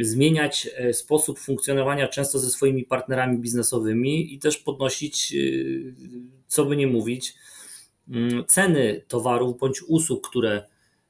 zmieniać 0.00 0.68
e, 0.76 0.92
sposób 0.92 1.38
funkcjonowania 1.38 2.08
często 2.08 2.38
ze 2.38 2.50
swoimi 2.50 2.84
partnerami 2.84 3.38
biznesowymi 3.38 4.34
i 4.34 4.38
też 4.38 4.58
podnosić, 4.58 5.34
e, 5.34 5.38
co 6.46 6.64
by 6.64 6.76
nie 6.76 6.86
mówić, 6.86 7.34
mm, 8.08 8.44
ceny 8.46 9.02
towarów 9.08 9.58
bądź 9.58 9.82
usług, 9.82 10.28
które, 10.28 10.62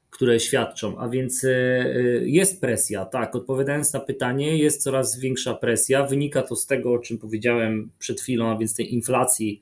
które 0.09 0.39
świadczą. 0.39 0.97
A 0.97 1.09
więc 1.09 1.43
e, 1.43 1.49
jest 2.23 2.61
presja, 2.61 3.05
tak. 3.05 3.35
Odpowiadając 3.35 3.93
na 3.93 3.99
pytanie, 3.99 4.57
jest 4.57 4.83
coraz 4.83 5.19
większa 5.19 5.53
presja. 5.53 6.05
Wynika 6.05 6.41
to 6.41 6.55
z 6.55 6.65
tego, 6.65 6.93
o 6.93 6.99
czym 6.99 7.17
powiedziałem 7.17 7.91
przed 7.99 8.21
chwilą, 8.21 8.49
a 8.49 8.57
więc 8.57 8.75
tej 8.75 8.93
inflacji 8.93 9.61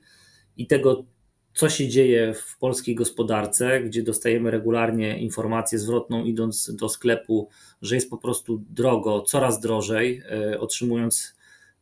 i 0.57 0.67
tego, 0.67 1.05
co 1.53 1.69
się 1.69 1.87
dzieje 1.87 2.33
w 2.33 2.57
polskiej 2.57 2.95
gospodarce, 2.95 3.81
gdzie 3.81 4.03
dostajemy 4.03 4.51
regularnie 4.51 5.19
informację 5.19 5.79
zwrotną, 5.79 6.23
idąc 6.25 6.75
do 6.75 6.89
sklepu, 6.89 7.49
że 7.81 7.95
jest 7.95 8.09
po 8.09 8.17
prostu 8.17 8.63
drogo, 8.69 9.21
coraz 9.21 9.59
drożej, 9.59 10.21
e, 10.31 10.59
otrzymując 10.59 11.35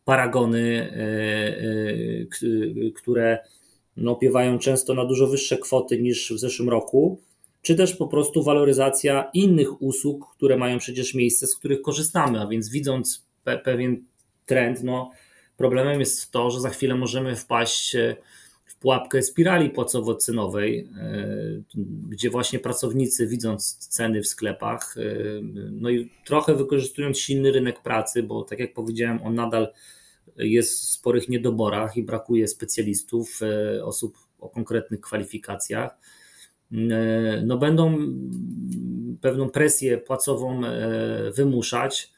paragony, 0.05 0.91
e, 0.91 0.97
e, 2.87 2.91
które 2.95 3.39
no, 3.97 4.11
opiewają 4.11 4.59
często 4.59 4.93
na 4.93 5.05
dużo 5.05 5.27
wyższe 5.27 5.57
kwoty 5.57 6.01
niż 6.01 6.33
w 6.33 6.39
zeszłym 6.39 6.69
roku, 6.69 7.21
czy 7.61 7.75
też 7.75 7.95
po 7.95 8.07
prostu 8.07 8.43
waloryzacja 8.43 9.29
innych 9.33 9.81
usług, 9.81 10.35
które 10.35 10.57
mają 10.57 10.77
przecież 10.77 11.13
miejsce, 11.13 11.47
z 11.47 11.55
których 11.55 11.81
korzystamy, 11.81 12.41
a 12.41 12.47
więc 12.47 12.69
widząc 12.69 13.25
pe 13.43 13.57
pewien 13.57 14.05
trend, 14.45 14.83
no, 14.83 15.11
problemem 15.57 15.99
jest 15.99 16.31
to, 16.31 16.51
że 16.51 16.59
za 16.59 16.69
chwilę 16.69 16.95
możemy 16.95 17.35
wpaść 17.35 17.95
pułapkę 18.81 19.21
spirali 19.21 19.69
płacowo-cenowej, 19.69 20.87
e, 20.97 21.27
gdzie 22.09 22.29
właśnie 22.29 22.59
pracownicy 22.59 23.27
widząc 23.27 23.77
ceny 23.77 24.21
w 24.21 24.27
sklepach, 24.27 24.95
e, 24.97 25.01
no 25.71 25.89
i 25.89 26.11
trochę 26.25 26.55
wykorzystując 26.55 27.19
silny 27.19 27.51
rynek 27.51 27.81
pracy, 27.81 28.23
bo 28.23 28.43
tak 28.43 28.59
jak 28.59 28.73
powiedziałem, 28.73 29.23
on 29.23 29.35
nadal 29.35 29.67
jest 30.37 30.79
w 30.79 30.89
sporych 30.89 31.29
niedoborach 31.29 31.97
i 31.97 32.03
brakuje 32.03 32.47
specjalistów, 32.47 33.39
e, 33.41 33.85
osób 33.85 34.17
o 34.39 34.49
konkretnych 34.49 35.01
kwalifikacjach, 35.01 35.97
no 37.43 37.57
będą 37.57 37.97
pewną 39.21 39.49
presję 39.49 39.97
płacową 39.97 40.61
wymuszać 41.35 42.11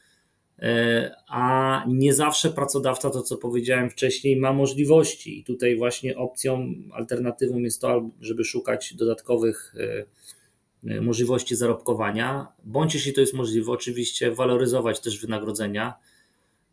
a 1.28 1.84
nie 1.88 2.14
zawsze 2.14 2.50
pracodawca, 2.50 3.10
to 3.10 3.22
co 3.22 3.36
powiedziałem 3.36 3.90
wcześniej, 3.90 4.36
ma 4.36 4.52
możliwości. 4.52 5.40
I 5.40 5.44
tutaj 5.44 5.76
właśnie 5.76 6.16
opcją, 6.16 6.74
alternatywą 6.92 7.58
jest 7.58 7.80
to, 7.80 8.10
żeby 8.20 8.44
szukać 8.44 8.94
dodatkowych 8.94 9.74
e, 9.78 10.06
e, 10.90 11.00
możliwości 11.00 11.56
zarobkowania, 11.56 12.46
bądź 12.64 12.94
jeśli 12.94 13.12
to 13.12 13.20
jest 13.20 13.34
możliwe, 13.34 13.72
oczywiście 13.72 14.30
waloryzować 14.30 15.00
też 15.00 15.20
wynagrodzenia. 15.20 15.94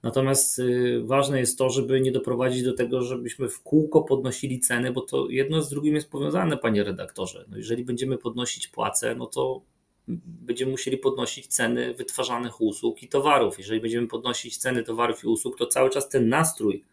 Natomiast 0.03 0.61
ważne 1.03 1.39
jest 1.39 1.57
to, 1.57 1.69
żeby 1.69 2.01
nie 2.01 2.11
doprowadzić 2.11 2.63
do 2.63 2.73
tego, 2.73 3.01
żebyśmy 3.01 3.49
w 3.49 3.61
kółko 3.61 4.01
podnosili 4.01 4.59
ceny, 4.59 4.91
bo 4.91 5.01
to 5.01 5.29
jedno 5.29 5.61
z 5.61 5.69
drugim 5.69 5.95
jest 5.95 6.11
powiązane, 6.11 6.57
panie 6.57 6.83
redaktorze. 6.83 7.45
No 7.49 7.57
jeżeli 7.57 7.85
będziemy 7.85 8.17
podnosić 8.17 8.67
płace, 8.67 9.15
no 9.15 9.25
to 9.25 9.61
będziemy 10.07 10.71
musieli 10.71 10.97
podnosić 10.97 11.47
ceny 11.47 11.93
wytwarzanych 11.93 12.61
usług 12.61 13.03
i 13.03 13.07
towarów. 13.07 13.57
Jeżeli 13.57 13.81
będziemy 13.81 14.07
podnosić 14.07 14.57
ceny 14.57 14.83
towarów 14.83 15.23
i 15.23 15.27
usług, 15.27 15.57
to 15.57 15.67
cały 15.67 15.89
czas 15.89 16.09
ten 16.09 16.29
nastrój 16.29 16.83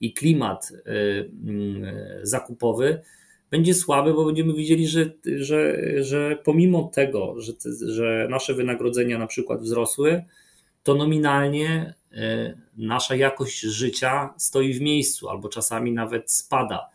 i 0.00 0.12
klimat 0.12 0.72
y, 0.72 0.90
y, 0.90 2.20
zakupowy 2.22 3.02
będzie 3.50 3.74
słaby, 3.74 4.14
bo 4.14 4.24
będziemy 4.24 4.54
widzieli, 4.54 4.86
że, 4.86 5.10
że, 5.24 5.78
że 6.04 6.38
pomimo 6.44 6.90
tego, 6.94 7.40
że, 7.40 7.52
że 7.86 8.26
nasze 8.30 8.54
wynagrodzenia 8.54 9.18
na 9.18 9.26
przykład 9.26 9.60
wzrosły, 9.60 10.24
to 10.82 10.94
nominalnie 10.94 11.94
y, 12.12 12.16
nasza 12.76 13.16
jakość 13.16 13.60
życia 13.60 14.34
stoi 14.36 14.74
w 14.74 14.80
miejscu 14.80 15.28
albo 15.28 15.48
czasami 15.48 15.92
nawet 15.92 16.30
spada. 16.30 16.90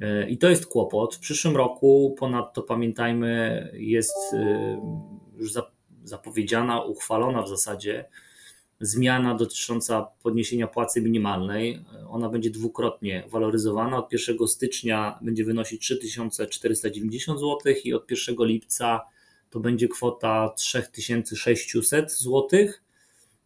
E, 0.00 0.30
I 0.30 0.38
to 0.38 0.50
jest 0.50 0.66
kłopot. 0.66 1.14
W 1.14 1.18
przyszłym 1.18 1.56
roku, 1.56 2.14
ponadto 2.18 2.62
pamiętajmy, 2.62 3.70
jest 3.74 4.16
e, 4.32 4.80
już 5.36 5.52
zapowiedziana, 6.04 6.82
uchwalona 6.82 7.42
w 7.42 7.48
zasadzie 7.48 8.04
zmiana 8.80 9.34
dotycząca 9.34 10.08
podniesienia 10.22 10.66
płacy 10.66 11.00
minimalnej. 11.00 11.84
Ona 12.08 12.28
będzie 12.28 12.50
dwukrotnie 12.50 13.24
waloryzowana. 13.30 13.98
Od 13.98 14.12
1 14.12 14.48
stycznia 14.48 15.18
będzie 15.22 15.44
wynosić 15.44 15.82
3490 15.82 17.40
zł 17.40 17.74
i 17.84 17.94
od 17.94 18.10
1 18.10 18.36
lipca 18.38 19.00
to 19.50 19.60
będzie 19.60 19.88
kwota 19.88 20.52
3600 20.56 22.12
zł, 22.12 22.48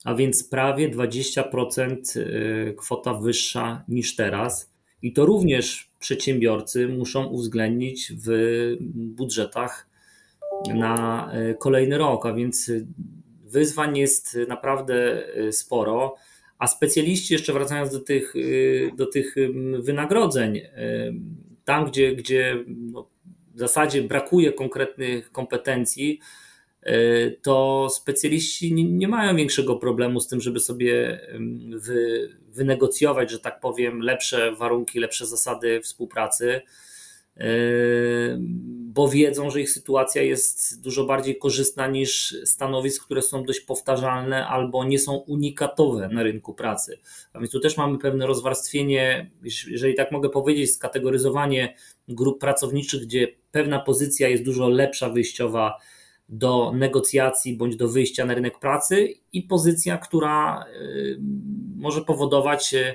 a 0.05 0.15
więc 0.15 0.45
prawie 0.45 0.91
20% 0.91 2.17
y, 2.17 2.75
kwota 2.79 3.15
wyższa 3.15 3.85
niż 3.89 4.17
teraz. 4.17 4.73
I 5.03 5.13
to 5.13 5.27
również 5.27 5.91
przedsiębiorcy 5.99 6.89
muszą 6.89 7.27
uwzględnić 7.27 8.13
w 8.27 8.31
budżetach 8.95 9.89
na 10.75 11.31
y, 11.51 11.55
kolejny 11.55 11.99
rok, 11.99 12.27
a 12.27 12.33
więc 12.33 12.71
wyzwań 13.45 13.99
jest 13.99 14.39
naprawdę 14.49 15.27
sporo. 15.53 16.15
A 16.59 16.67
specjaliści, 16.67 17.35
jeszcze 17.35 17.53
wracając 17.53 17.93
do 17.93 18.01
tych, 18.01 18.35
do 18.97 19.07
tych 19.07 19.35
wynagrodzeń, 19.79 20.61
tam 21.65 21.87
gdzie, 21.87 22.17
gdzie 22.17 22.65
no, 22.67 23.09
w 23.55 23.59
zasadzie 23.59 24.03
brakuje 24.03 24.53
konkretnych 24.53 25.33
kompetencji, 25.33 26.21
e, 26.83 27.31
to 27.31 27.89
specjaliści 27.91 28.75
nie 28.75 29.09
mają 29.09 29.37
większego 29.37 29.77
problemu 29.77 30.21
z 30.21 30.29
tym, 30.29 30.41
żeby 30.41 30.61
sobie 30.61 31.21
wynegocjować, 32.59 33.31
że 33.31 33.39
tak 33.39 33.61
powiem, 33.61 34.01
lepsze 34.01 34.53
warunki, 34.53 35.01
lepsze 35.01 35.27
zasady 35.27 35.81
współpracy, 35.81 36.61
e, 37.37 37.47
bo 38.69 39.09
wiedzą, 39.09 39.51
że 39.51 39.61
ich 39.61 39.71
sytuacja 39.71 40.23
jest 40.23 40.83
dużo 40.83 41.05
bardziej 41.05 41.39
korzystna 41.39 41.87
niż 41.87 42.37
stanowisk, 42.45 43.05
które 43.05 43.23
są 43.23 43.45
dość 43.45 43.61
powtarzalne 43.61 44.47
albo 44.47 44.85
nie 44.85 44.99
są 44.99 45.17
unikatowe 45.17 46.09
na 46.09 46.23
rynku 46.23 46.55
pracy. 46.55 46.99
A 47.33 47.39
więc 47.39 47.51
tu 47.51 47.61
też 47.61 47.77
mamy 47.77 47.99
pewne 47.99 48.27
rozwarstwienie, 48.27 49.31
jeżeli 49.69 49.95
tak 49.95 50.13
mogę 50.13 50.29
powiedzieć, 50.29 50.75
skategoryzowanie 50.75 51.75
grup 52.09 52.41
pracowniczych, 52.41 53.03
gdzie 53.03 53.29
pewna 53.51 53.81
pozycja 53.81 54.29
jest 54.29 54.45
dużo 54.45 54.69
lepsza 54.69 55.09
wyjściowa 55.09 55.79
do 56.29 56.73
negocjacji 56.75 57.57
bądź 57.57 57.77
do 57.77 57.89
wyjścia 57.89 58.25
na 58.25 58.35
rynek 58.35 58.59
pracy 58.59 59.15
i 59.33 59.43
pozycja, 59.43 59.99
która 59.99 60.65
y, 60.83 61.19
może 61.77 62.01
powodować 62.01 62.75
y, 62.75 62.95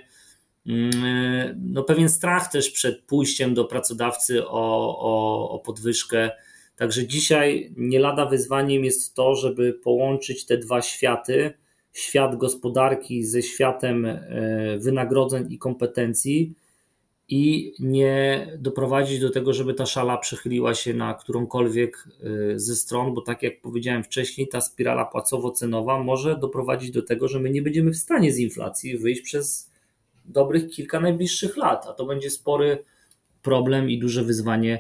no, 1.56 1.84
pewien 1.84 2.10
strach 2.10 2.52
też 2.52 2.70
przed 2.70 3.02
pójściem 3.02 3.54
do 3.54 3.66
pracodawcy 3.66 4.48
o, 4.48 4.98
o, 5.00 5.50
o 5.50 5.60
podwyżkę. 5.60 6.32
Także 6.76 7.08
dzisiaj 7.08 7.74
nie 7.78 8.00
lada 8.00 8.26
wyzwaniem 8.26 8.86
jest 8.86 9.16
to, 9.16 9.36
żeby 9.36 9.74
połączyć 9.74 10.46
te 10.46 10.58
dwa 10.58 10.82
światy, 10.82 11.54
świat 11.94 12.36
gospodarki 12.36 13.24
ze 13.24 13.42
światem 13.42 14.06
y, 14.06 14.78
wynagrodzeń 14.80 15.46
i 15.50 15.58
kompetencji 15.58 16.56
i 17.28 17.74
nie 17.80 18.48
doprowadzić 18.60 19.20
do 19.20 19.30
tego, 19.30 19.54
żeby 19.54 19.74
ta 19.74 19.86
szala 19.86 20.18
przechyliła 20.18 20.74
się 20.74 20.94
na 20.94 21.14
którąkolwiek 21.14 22.08
y, 22.54 22.60
ze 22.60 22.76
stron, 22.76 23.14
bo 23.14 23.22
tak 23.22 23.44
jak 23.44 23.62
powiedziałem 23.62 24.04
wcześniej, 24.04 24.48
ta 24.48 24.62
spirala 24.62 25.10
płacowo-cenowa 25.14 26.04
może 26.04 26.38
doprowadzić 26.38 26.92
do 26.92 27.02
tego, 27.02 27.28
że 27.28 27.40
my 27.40 27.50
nie 27.50 27.62
będziemy 27.62 27.92
w 27.92 27.98
stanie 27.98 28.34
z 28.34 28.40
inflacji 28.40 28.98
wyjść 28.98 29.22
przez 29.22 29.72
dobrych 30.26 30.70
kilka 30.70 31.00
najbliższych 31.00 31.58
lat, 31.58 31.86
a 31.90 31.94
to 31.94 32.06
będzie 32.06 32.30
spory 32.30 32.84
problem 33.42 33.90
i 33.90 34.00
duże 34.00 34.24
wyzwanie 34.24 34.80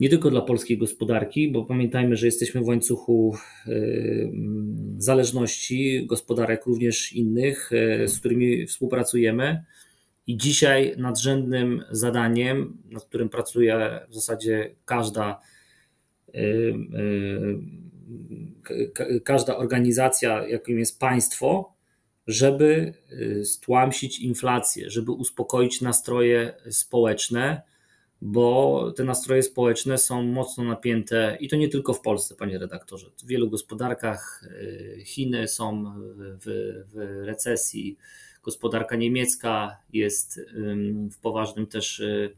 nie 0.00 0.08
tylko 0.08 0.30
dla 0.30 0.40
polskiej 0.40 0.78
gospodarki, 0.78 1.52
bo 1.52 1.64
pamiętajmy, 1.64 2.16
że 2.16 2.26
jesteśmy 2.26 2.60
w 2.60 2.66
łańcuchu 2.66 3.36
y, 3.68 4.32
zależności 4.98 6.06
gospodarek 6.06 6.66
również 6.66 7.12
innych, 7.12 7.72
y, 7.72 8.08
z 8.08 8.18
którymi 8.18 8.66
współpracujemy 8.66 9.64
i 10.26 10.36
dzisiaj 10.36 10.94
nadrzędnym 10.98 11.84
zadaniem, 11.90 12.82
nad 12.90 13.04
którym 13.04 13.28
pracuje 13.28 14.00
w 14.08 14.14
zasadzie 14.14 14.74
każda, 14.84 15.40
y, 16.28 16.74
y, 19.10 19.20
każda 19.20 19.56
organizacja, 19.56 20.48
jakim 20.48 20.78
jest 20.78 21.00
państwo, 21.00 21.76
żeby 22.26 22.94
y, 23.12 23.44
stłamsić 23.44 24.18
inflację, 24.18 24.90
żeby 24.90 25.12
uspokoić 25.12 25.80
nastroje 25.80 26.54
społeczne, 26.70 27.62
bo 28.20 28.92
te 28.96 29.04
nastroje 29.04 29.42
społeczne 29.42 29.98
są 29.98 30.22
mocno 30.22 30.64
napięte 30.64 31.36
i 31.40 31.48
to 31.48 31.56
nie 31.56 31.68
tylko 31.68 31.94
w 31.94 32.00
Polsce, 32.00 32.34
panie 32.34 32.58
redaktorze. 32.58 33.10
W 33.18 33.26
wielu 33.26 33.50
gospodarkach 33.50 34.44
Chiny 35.04 35.48
są 35.48 35.94
w, 36.16 36.44
w 36.94 37.24
recesji, 37.26 37.96
gospodarka 38.46 38.96
niemiecka 38.96 39.76
jest 39.92 40.40
w 41.10 41.18
poważnym 41.22 41.66
też 41.66 42.00
y, 42.00 42.36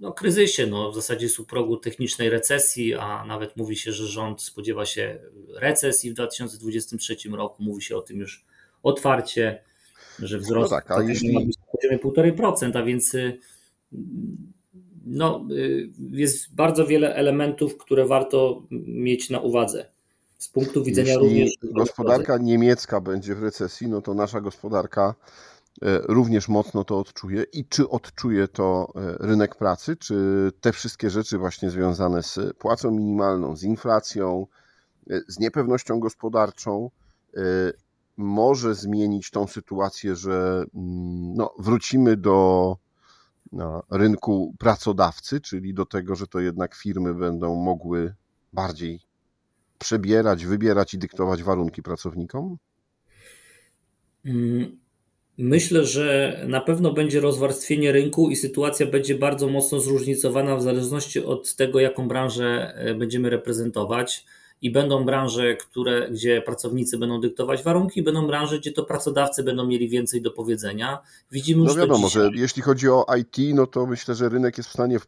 no, 0.00 0.12
kryzysie, 0.12 0.66
no, 0.66 0.92
w 0.92 0.94
zasadzie 0.94 1.26
jest 1.26 1.40
u 1.40 1.44
progu 1.44 1.76
technicznej 1.76 2.30
recesji, 2.30 2.94
a 2.94 3.24
nawet 3.24 3.56
mówi 3.56 3.76
się, 3.76 3.92
że 3.92 4.06
rząd 4.06 4.42
spodziewa 4.42 4.86
się 4.86 5.18
recesji 5.54 6.10
w 6.10 6.14
2023 6.14 7.16
roku. 7.32 7.62
Mówi 7.62 7.82
się 7.82 7.96
o 7.96 8.02
tym 8.02 8.18
już 8.18 8.44
otwarcie, 8.82 9.62
że 10.18 10.38
wzrost 10.38 10.72
no 10.72 10.80
tak, 10.80 10.90
a 10.90 11.02
jeśli... 11.02 11.32
ma 11.32 11.40
być 11.40 11.56
poziomie 11.72 11.98
1,5%, 12.32 12.78
a 12.78 12.82
więc 12.82 13.14
y, 13.14 13.38
no, 15.06 15.46
y, 15.50 15.90
jest 16.10 16.54
bardzo 16.54 16.86
wiele 16.86 17.14
elementów, 17.14 17.76
które 17.76 18.06
warto 18.06 18.62
mieć 18.86 19.30
na 19.30 19.40
uwadze 19.40 19.90
z 20.40 20.48
punktu 20.48 20.84
widzenia 20.84 21.12
Jeśli 21.12 21.28
również. 21.28 21.50
Gospodarka 21.62 22.38
niemiecka 22.38 23.00
będzie 23.00 23.34
w 23.34 23.42
recesji, 23.42 23.88
no 23.88 24.02
to 24.02 24.14
nasza 24.14 24.40
gospodarka 24.40 25.14
e, 25.82 25.98
również 25.98 26.48
mocno 26.48 26.84
to 26.84 26.98
odczuje. 26.98 27.44
I 27.52 27.64
czy 27.64 27.88
odczuje 27.88 28.48
to 28.48 28.92
e, 28.94 29.26
rynek 29.26 29.54
pracy, 29.54 29.96
czy 29.96 30.16
te 30.60 30.72
wszystkie 30.72 31.10
rzeczy 31.10 31.38
właśnie 31.38 31.70
związane 31.70 32.22
z 32.22 32.38
płacą 32.58 32.90
minimalną, 32.90 33.56
z 33.56 33.62
inflacją, 33.62 34.46
e, 35.10 35.20
z 35.28 35.38
niepewnością 35.38 36.00
gospodarczą, 36.00 36.90
może 38.16 38.74
zmienić 38.74 39.30
tą 39.30 39.46
sytuację, 39.46 40.16
że 40.16 40.64
mm, 40.74 41.34
no, 41.34 41.54
wrócimy 41.58 42.16
do 42.16 42.76
rynku 43.90 44.54
pracodawcy, 44.58 45.40
czyli 45.40 45.74
do 45.74 45.86
tego, 45.86 46.14
że 46.14 46.26
to 46.26 46.40
jednak 46.40 46.74
firmy 46.74 47.14
będą 47.14 47.54
mogły 47.54 48.14
bardziej 48.52 49.09
przebierać, 49.80 50.46
wybierać 50.46 50.94
i 50.94 50.98
dyktować 50.98 51.42
warunki 51.42 51.82
pracownikom? 51.82 52.56
Mm, 54.24 54.78
myślę, 55.38 55.84
że 55.84 56.36
na 56.48 56.60
pewno 56.60 56.92
będzie 56.92 57.20
rozwarstwienie 57.20 57.92
rynku 57.92 58.30
i 58.30 58.36
sytuacja 58.36 58.86
będzie 58.86 59.14
bardzo 59.14 59.48
mocno 59.48 59.80
zróżnicowana 59.80 60.56
w 60.56 60.62
zależności 60.62 61.24
od 61.24 61.56
tego, 61.56 61.80
jaką 61.80 62.08
branżę 62.08 62.74
e, 62.76 62.94
będziemy 62.94 63.30
reprezentować. 63.30 64.26
I 64.62 64.70
będą 64.70 65.04
branże, 65.04 65.56
które, 65.56 66.10
gdzie 66.10 66.42
pracownicy 66.42 66.98
będą 66.98 67.20
dyktować 67.20 67.62
warunki, 67.62 68.02
będą 68.02 68.26
branże, 68.26 68.58
gdzie 68.58 68.72
to 68.72 68.84
pracodawcy 68.84 69.42
będą 69.42 69.66
mieli 69.66 69.88
więcej 69.88 70.22
do 70.22 70.30
powiedzenia. 70.30 70.98
Widzimy 71.30 71.64
no 71.64 71.74
wiadomo, 71.74 72.08
że 72.08 72.30
jeśli 72.34 72.62
chodzi 72.62 72.88
o 72.88 73.06
IT, 73.20 73.36
no 73.54 73.66
to 73.66 73.86
myślę, 73.86 74.14
że 74.14 74.28
rynek 74.28 74.58
jest 74.58 74.70
w 74.70 74.72
stanie 74.72 74.98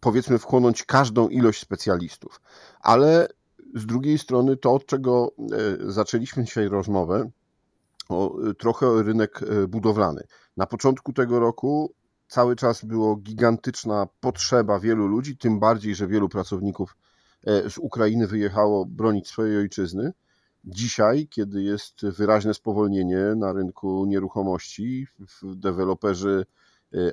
powiedzmy 0.00 0.38
wchłonąć 0.38 0.84
każdą 0.84 1.28
ilość 1.28 1.60
specjalistów. 1.60 2.40
Ale 2.80 3.28
z 3.74 3.86
drugiej 3.86 4.18
strony 4.18 4.56
to, 4.56 4.72
od 4.74 4.86
czego 4.86 5.32
e, 5.38 5.92
zaczęliśmy 5.92 6.44
dzisiaj 6.44 6.68
rozmowę, 6.68 7.30
o, 8.08 8.34
trochę 8.58 9.02
rynek 9.02 9.40
e, 9.42 9.66
budowlany. 9.66 10.22
Na 10.56 10.66
początku 10.66 11.12
tego 11.12 11.40
roku 11.40 11.94
cały 12.28 12.56
czas 12.56 12.84
było 12.84 13.16
gigantyczna 13.16 14.06
potrzeba 14.20 14.80
wielu 14.80 15.06
ludzi, 15.06 15.36
tym 15.36 15.60
bardziej, 15.60 15.94
że 15.94 16.06
wielu 16.06 16.28
pracowników 16.28 16.96
e, 17.44 17.70
z 17.70 17.78
Ukrainy 17.78 18.26
wyjechało 18.26 18.86
bronić 18.86 19.28
swojej 19.28 19.58
ojczyzny. 19.58 20.12
Dzisiaj, 20.64 21.28
kiedy 21.30 21.62
jest 21.62 22.06
wyraźne 22.06 22.54
spowolnienie 22.54 23.34
na 23.36 23.52
rynku 23.52 24.06
nieruchomości, 24.06 25.06
deweloperzy 25.42 26.46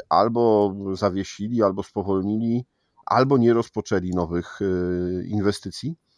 albo 0.09 0.75
zawiesili, 0.93 1.63
albo 1.63 1.83
spowolnili, 1.83 2.65
albo 3.05 3.37
nie 3.37 3.53
rozpoczęli 3.53 4.09
nowych 4.09 4.59
inwestycji 5.25 5.95
E, 5.95 6.08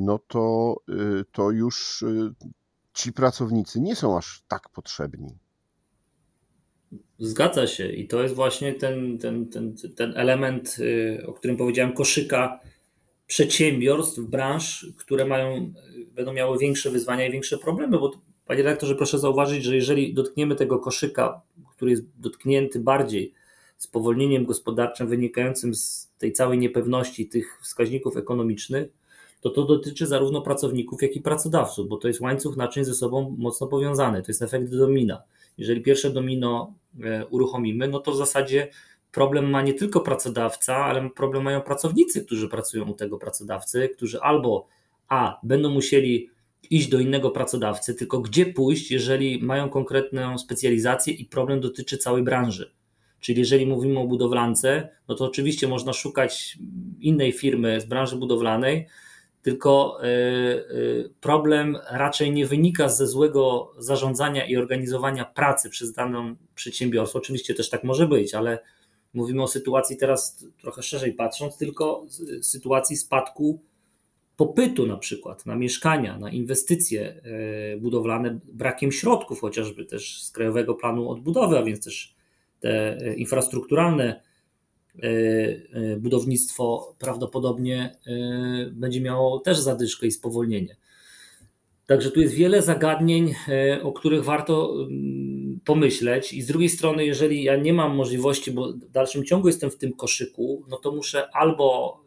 no 0.00 0.18
to, 0.18 0.76
y, 0.88 1.24
to 1.32 1.50
już 1.50 2.02
y, 2.02 2.34
ci 2.94 3.12
pracownicy 3.12 3.80
nie 3.80 3.96
są 3.96 4.18
aż 4.18 4.42
tak 4.48 4.68
potrzebni. 4.68 5.38
Zgadza 7.18 7.66
się 7.66 7.88
i 7.88 8.08
to 8.08 8.22
jest 8.22 8.34
właśnie 8.34 8.74
ten, 8.74 9.18
ten, 9.18 9.48
ten, 9.48 9.76
ten 9.96 10.12
element, 10.16 10.76
y, 10.78 11.26
o 11.26 11.32
którym 11.32 11.56
powiedziałem, 11.56 11.92
koszyka 11.92 12.60
przedsiębiorstw, 13.26 14.20
branż, 14.20 14.86
które 14.96 15.24
mają, 15.24 15.72
będą 16.12 16.32
miały 16.32 16.58
większe 16.58 16.90
wyzwania 16.90 17.26
i 17.26 17.32
większe 17.32 17.58
problemy, 17.58 17.98
bo 17.98 18.12
panie 18.46 18.62
redaktorze, 18.62 18.94
proszę 18.94 19.18
zauważyć, 19.18 19.64
że 19.64 19.76
jeżeli 19.76 20.14
dotkniemy 20.14 20.56
tego 20.56 20.78
koszyka, 20.78 21.40
który 21.76 21.90
jest 21.90 22.02
dotknięty 22.16 22.80
bardziej 22.80 23.34
spowolnieniem 23.76 24.44
gospodarczym 24.44 25.08
wynikającym 25.08 25.74
z 25.74 26.12
tej 26.18 26.32
całej 26.32 26.58
niepewności 26.58 27.28
tych 27.28 27.58
wskaźników 27.62 28.16
ekonomicznych, 28.16 28.88
to 29.44 29.50
to 29.50 29.64
dotyczy 29.64 30.06
zarówno 30.06 30.42
pracowników, 30.42 31.02
jak 31.02 31.16
i 31.16 31.20
pracodawców, 31.20 31.88
bo 31.88 31.96
to 31.96 32.08
jest 32.08 32.20
łańcuch 32.20 32.56
naczyń 32.56 32.84
ze 32.84 32.94
sobą 32.94 33.36
mocno 33.38 33.66
powiązany. 33.66 34.22
To 34.22 34.28
jest 34.28 34.42
efekt 34.42 34.76
domina. 34.76 35.22
Jeżeli 35.58 35.80
pierwsze 35.80 36.10
domino 36.10 36.74
e, 37.02 37.26
uruchomimy, 37.26 37.88
no 37.88 37.98
to 38.00 38.12
w 38.12 38.16
zasadzie 38.16 38.68
problem 39.12 39.50
ma 39.50 39.62
nie 39.62 39.74
tylko 39.74 40.00
pracodawca, 40.00 40.76
ale 40.76 41.10
problem 41.10 41.42
mają 41.42 41.60
pracownicy, 41.60 42.24
którzy 42.24 42.48
pracują 42.48 42.84
u 42.84 42.94
tego 42.94 43.18
pracodawcy, 43.18 43.88
którzy 43.88 44.20
albo 44.20 44.66
a 45.08 45.40
będą 45.42 45.70
musieli 45.70 46.30
iść 46.70 46.88
do 46.88 46.98
innego 46.98 47.30
pracodawcy, 47.30 47.94
tylko 47.94 48.20
gdzie 48.20 48.46
pójść, 48.46 48.90
jeżeli 48.90 49.42
mają 49.42 49.68
konkretną 49.68 50.38
specjalizację 50.38 51.14
i 51.14 51.24
problem 51.24 51.60
dotyczy 51.60 51.98
całej 51.98 52.22
branży. 52.22 52.72
Czyli 53.20 53.38
jeżeli 53.38 53.66
mówimy 53.66 54.00
o 54.00 54.06
budowlance, 54.06 54.88
no 55.08 55.14
to 55.14 55.24
oczywiście 55.24 55.68
można 55.68 55.92
szukać 55.92 56.58
innej 57.00 57.32
firmy 57.32 57.80
z 57.80 57.84
branży 57.84 58.16
budowlanej, 58.16 58.86
tylko 59.44 59.98
e, 60.02 60.06
e, 60.06 60.64
problem 61.20 61.78
raczej 61.90 62.32
nie 62.32 62.46
wynika 62.46 62.88
ze 62.88 63.06
złego 63.06 63.72
zarządzania 63.78 64.46
i 64.46 64.56
organizowania 64.56 65.24
pracy 65.24 65.70
przez 65.70 65.92
daną 65.92 66.36
przedsiębiorstwo. 66.54 67.18
Oczywiście 67.18 67.54
też 67.54 67.70
tak 67.70 67.84
może 67.84 68.06
być, 68.06 68.34
ale 68.34 68.58
mówimy 69.14 69.42
o 69.42 69.46
sytuacji 69.48 69.96
teraz 69.96 70.44
trochę 70.60 70.82
szerzej 70.82 71.12
patrząc, 71.12 71.56
tylko 71.58 72.06
sytuacji 72.42 72.96
spadku 72.96 73.60
popytu 74.36 74.86
na 74.86 74.96
przykład 74.96 75.46
na 75.46 75.56
mieszkania, 75.56 76.18
na 76.18 76.30
inwestycje 76.30 77.20
e, 77.22 77.76
budowlane, 77.76 78.38
brakiem 78.52 78.92
środków 78.92 79.40
chociażby 79.40 79.84
też 79.84 80.22
z 80.22 80.30
Krajowego 80.30 80.74
Planu 80.74 81.10
Odbudowy, 81.10 81.58
a 81.58 81.62
więc 81.62 81.84
też 81.84 82.14
te 82.60 82.98
infrastrukturalne 83.16 84.20
budownictwo 85.98 86.94
prawdopodobnie 86.98 87.96
e, 88.06 88.70
będzie 88.72 89.00
miało 89.00 89.38
też 89.38 89.58
zadyszkę 89.58 90.06
i 90.06 90.10
spowolnienie. 90.10 90.76
Także 91.86 92.10
tu 92.10 92.20
jest 92.20 92.34
wiele 92.34 92.62
zagadnień, 92.62 93.34
o 93.82 93.92
których 93.92 94.24
warto 94.24 94.74
mm, 94.74 95.60
pomyśleć. 95.64 96.32
I 96.32 96.42
z 96.42 96.46
drugiej 96.46 96.68
strony, 96.68 97.06
jeżeli 97.06 97.42
ja 97.42 97.56
nie 97.56 97.72
mam 97.72 97.96
możliwości, 97.96 98.50
bo 98.50 98.72
w 98.72 98.90
dalszym 98.90 99.24
ciągu 99.24 99.48
jestem 99.48 99.70
w 99.70 99.76
tym 99.76 99.92
koszyku, 99.92 100.64
no 100.68 100.76
to 100.76 100.92
muszę 100.92 101.28
albo 101.32 101.98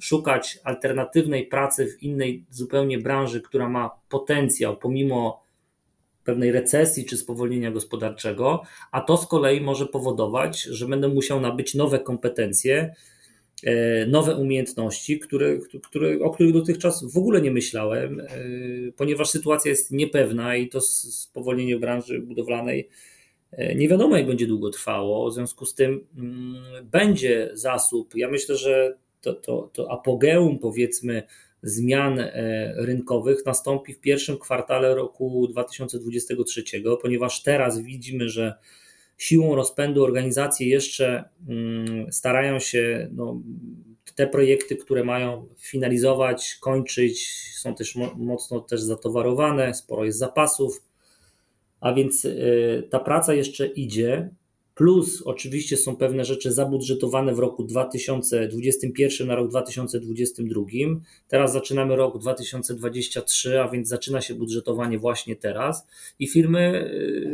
szukać 0.00 0.58
alternatywnej 0.64 1.46
pracy 1.46 1.86
w 1.86 2.02
innej 2.02 2.44
zupełnie 2.50 2.98
branży, 2.98 3.40
która 3.40 3.68
ma 3.68 3.90
potencjał, 4.08 4.76
pomimo 4.76 5.45
pewnej 6.26 6.52
recesji 6.52 7.04
czy 7.04 7.16
spowolnienia 7.16 7.70
gospodarczego, 7.70 8.62
a 8.92 9.00
to 9.00 9.16
z 9.16 9.26
kolei 9.26 9.60
może 9.60 9.86
powodować, 9.86 10.62
że 10.62 10.86
będę 10.86 11.08
musiał 11.08 11.40
nabyć 11.40 11.74
nowe 11.74 11.98
kompetencje, 11.98 12.94
e, 13.64 14.06
nowe 14.06 14.36
umiejętności, 14.36 15.18
które, 15.18 15.58
które, 15.82 16.18
o 16.20 16.30
których 16.30 16.52
dotychczas 16.52 17.12
w 17.12 17.18
ogóle 17.18 17.40
nie 17.40 17.50
myślałem, 17.50 18.20
e, 18.20 18.26
ponieważ 18.96 19.30
sytuacja 19.30 19.70
jest 19.70 19.90
niepewna 19.90 20.56
i 20.56 20.68
to 20.68 20.80
spowolnienie 20.80 21.78
branży 21.78 22.20
budowlanej 22.20 22.88
e, 23.52 23.74
nie 23.74 23.88
wiadomo, 23.88 24.16
jak 24.16 24.26
będzie 24.26 24.46
długo 24.46 24.70
trwało. 24.70 25.30
W 25.30 25.34
związku 25.34 25.66
z 25.66 25.74
tym 25.74 26.06
mm, 26.16 26.56
będzie 26.84 27.50
zasób. 27.52 28.14
Ja 28.14 28.30
myślę, 28.30 28.56
że 28.56 28.96
to, 29.20 29.34
to, 29.34 29.70
to 29.72 29.92
apogeum, 29.92 30.58
powiedzmy, 30.58 31.22
zmian 31.66 32.18
e, 32.18 32.32
rynkowych 32.76 33.46
nastąpi 33.46 33.94
w 33.94 34.00
pierwszym 34.00 34.38
kwartale 34.38 34.94
roku 34.94 35.48
2023, 35.48 36.62
ponieważ 37.02 37.42
teraz 37.42 37.80
widzimy, 37.80 38.28
że 38.28 38.54
siłą 39.18 39.54
rozpędu 39.54 40.04
organizacje 40.04 40.68
jeszcze 40.68 41.24
mm, 41.48 42.12
starają 42.12 42.58
się 42.58 43.08
no, 43.12 43.42
te 44.14 44.26
projekty, 44.26 44.76
które 44.76 45.04
mają 45.04 45.48
finalizować, 45.58 46.58
kończyć, 46.60 47.28
są 47.54 47.74
też 47.74 47.94
mocno 48.16 48.60
też 48.60 48.80
zatowarowane, 48.80 49.74
sporo 49.74 50.04
jest 50.04 50.18
zapasów, 50.18 50.82
a 51.80 51.92
więc 51.92 52.24
e, 52.24 52.30
ta 52.82 53.00
praca 53.00 53.34
jeszcze 53.34 53.66
idzie. 53.66 54.30
Plus 54.76 55.22
oczywiście 55.22 55.76
są 55.76 55.96
pewne 55.96 56.24
rzeczy 56.24 56.52
zabudżetowane 56.52 57.34
w 57.34 57.38
roku 57.38 57.64
2021 57.64 59.26
na 59.26 59.34
rok 59.34 59.48
2022. 59.48 60.62
Teraz 61.28 61.52
zaczynamy 61.52 61.96
rok 61.96 62.18
2023, 62.18 63.60
a 63.60 63.68
więc 63.68 63.88
zaczyna 63.88 64.20
się 64.20 64.34
budżetowanie 64.34 64.98
właśnie 64.98 65.36
teraz 65.36 65.86
i 66.18 66.28
firmy 66.28 66.90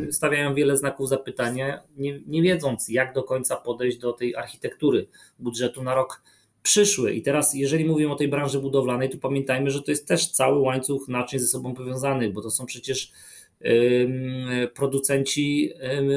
y, 0.09 0.13
stawiają 0.13 0.55
wiele 0.55 0.77
znaków 0.77 1.09
zapytania, 1.09 1.83
nie, 1.97 2.21
nie 2.27 2.43
wiedząc 2.43 2.89
jak 2.89 3.15
do 3.15 3.23
końca 3.23 3.57
podejść 3.57 3.99
do 3.99 4.13
tej 4.13 4.37
architektury 4.37 5.07
budżetu 5.39 5.83
na 5.83 5.95
rok 5.95 6.23
przyszły. 6.63 7.13
I 7.13 7.23
teraz, 7.23 7.55
jeżeli 7.55 7.85
mówimy 7.85 8.13
o 8.13 8.17
tej 8.17 8.29
branży 8.29 8.59
budowlanej, 8.59 9.11
to 9.11 9.19
pamiętajmy, 9.19 9.71
że 9.71 9.83
to 9.83 9.91
jest 9.91 10.09
też 10.09 10.31
cały 10.31 10.59
łańcuch 10.61 11.09
naczyń 11.09 11.39
ze 11.39 11.47
sobą 11.47 11.75
powiązanych, 11.75 12.33
bo 12.33 12.43
to 12.43 12.51
są 12.51 12.67
przecież 12.67 13.13
producenci 14.75 15.73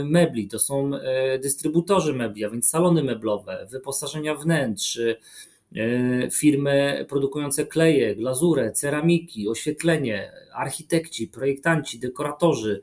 mebli, 0.06 0.48
to 0.48 0.60
są 0.60 0.96
e, 0.96 1.40
dystrybutorzy 1.40 2.14
mebli, 2.14 2.46
a 2.46 2.50
więc 2.50 2.70
salony 2.70 3.04
meblowe, 3.04 3.68
wyposażenia 3.72 4.36
wnętrz, 4.36 5.00
e, 5.00 6.32
firmy 6.32 7.06
produkujące 7.10 7.66
kleje, 7.66 8.16
glazurę, 8.16 8.72
ceramiki, 8.72 9.50
oświetlenie, 9.50 10.32
architekci, 10.54 11.28
projektanci, 11.28 12.00
dekoratorzy, 12.00 12.82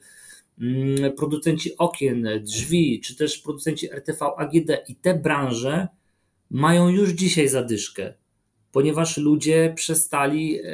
producenci 1.16 1.79
okien, 1.79 2.29
drzwi, 2.42 3.01
czy 3.01 3.16
też 3.16 3.38
producenci 3.38 3.92
RTV 3.92 4.27
AGD 4.37 4.70
i 4.88 4.96
te 4.96 5.14
branże 5.14 5.88
mają 6.51 6.88
już 6.88 7.11
dzisiaj 7.11 7.48
zadyszkę, 7.48 8.14
ponieważ 8.72 9.16
ludzie 9.16 9.72
przestali 9.77 10.61
e, 10.61 10.64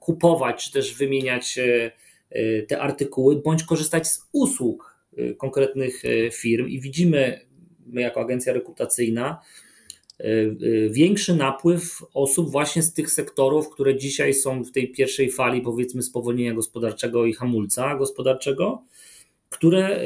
kupować, 0.00 0.64
czy 0.64 0.72
też 0.72 0.94
wymieniać 0.94 1.58
Y, 1.58 2.09
te 2.68 2.80
artykuły, 2.80 3.36
bądź 3.36 3.64
korzystać 3.64 4.08
z 4.08 4.28
usług 4.32 4.96
y, 5.18 5.34
konkretnych 5.38 6.04
y, 6.04 6.30
firm 6.32 6.68
i 6.68 6.80
widzimy, 6.80 7.40
my 7.86 8.00
jako 8.00 8.20
agencja 8.20 8.52
rekrutacyjna, 8.52 9.40
większy 10.90 11.34
napływ 11.34 12.02
osób 12.14 12.50
właśnie 12.50 12.82
z 12.82 12.94
tych 12.94 13.10
sektorów, 13.10 13.70
które 13.70 13.96
dzisiaj 13.96 14.34
są 14.34 14.64
w 14.64 14.70
tej 14.70 14.92
pierwszej 14.92 15.30
fali, 15.30 15.60
powiedzmy, 15.60 16.02
spowolnienia 16.02 16.54
gospodarczego 16.54 17.26
i 17.26 17.32
hamulca 17.32 17.96
gospodarczego, 17.96 18.82
które 19.48 20.04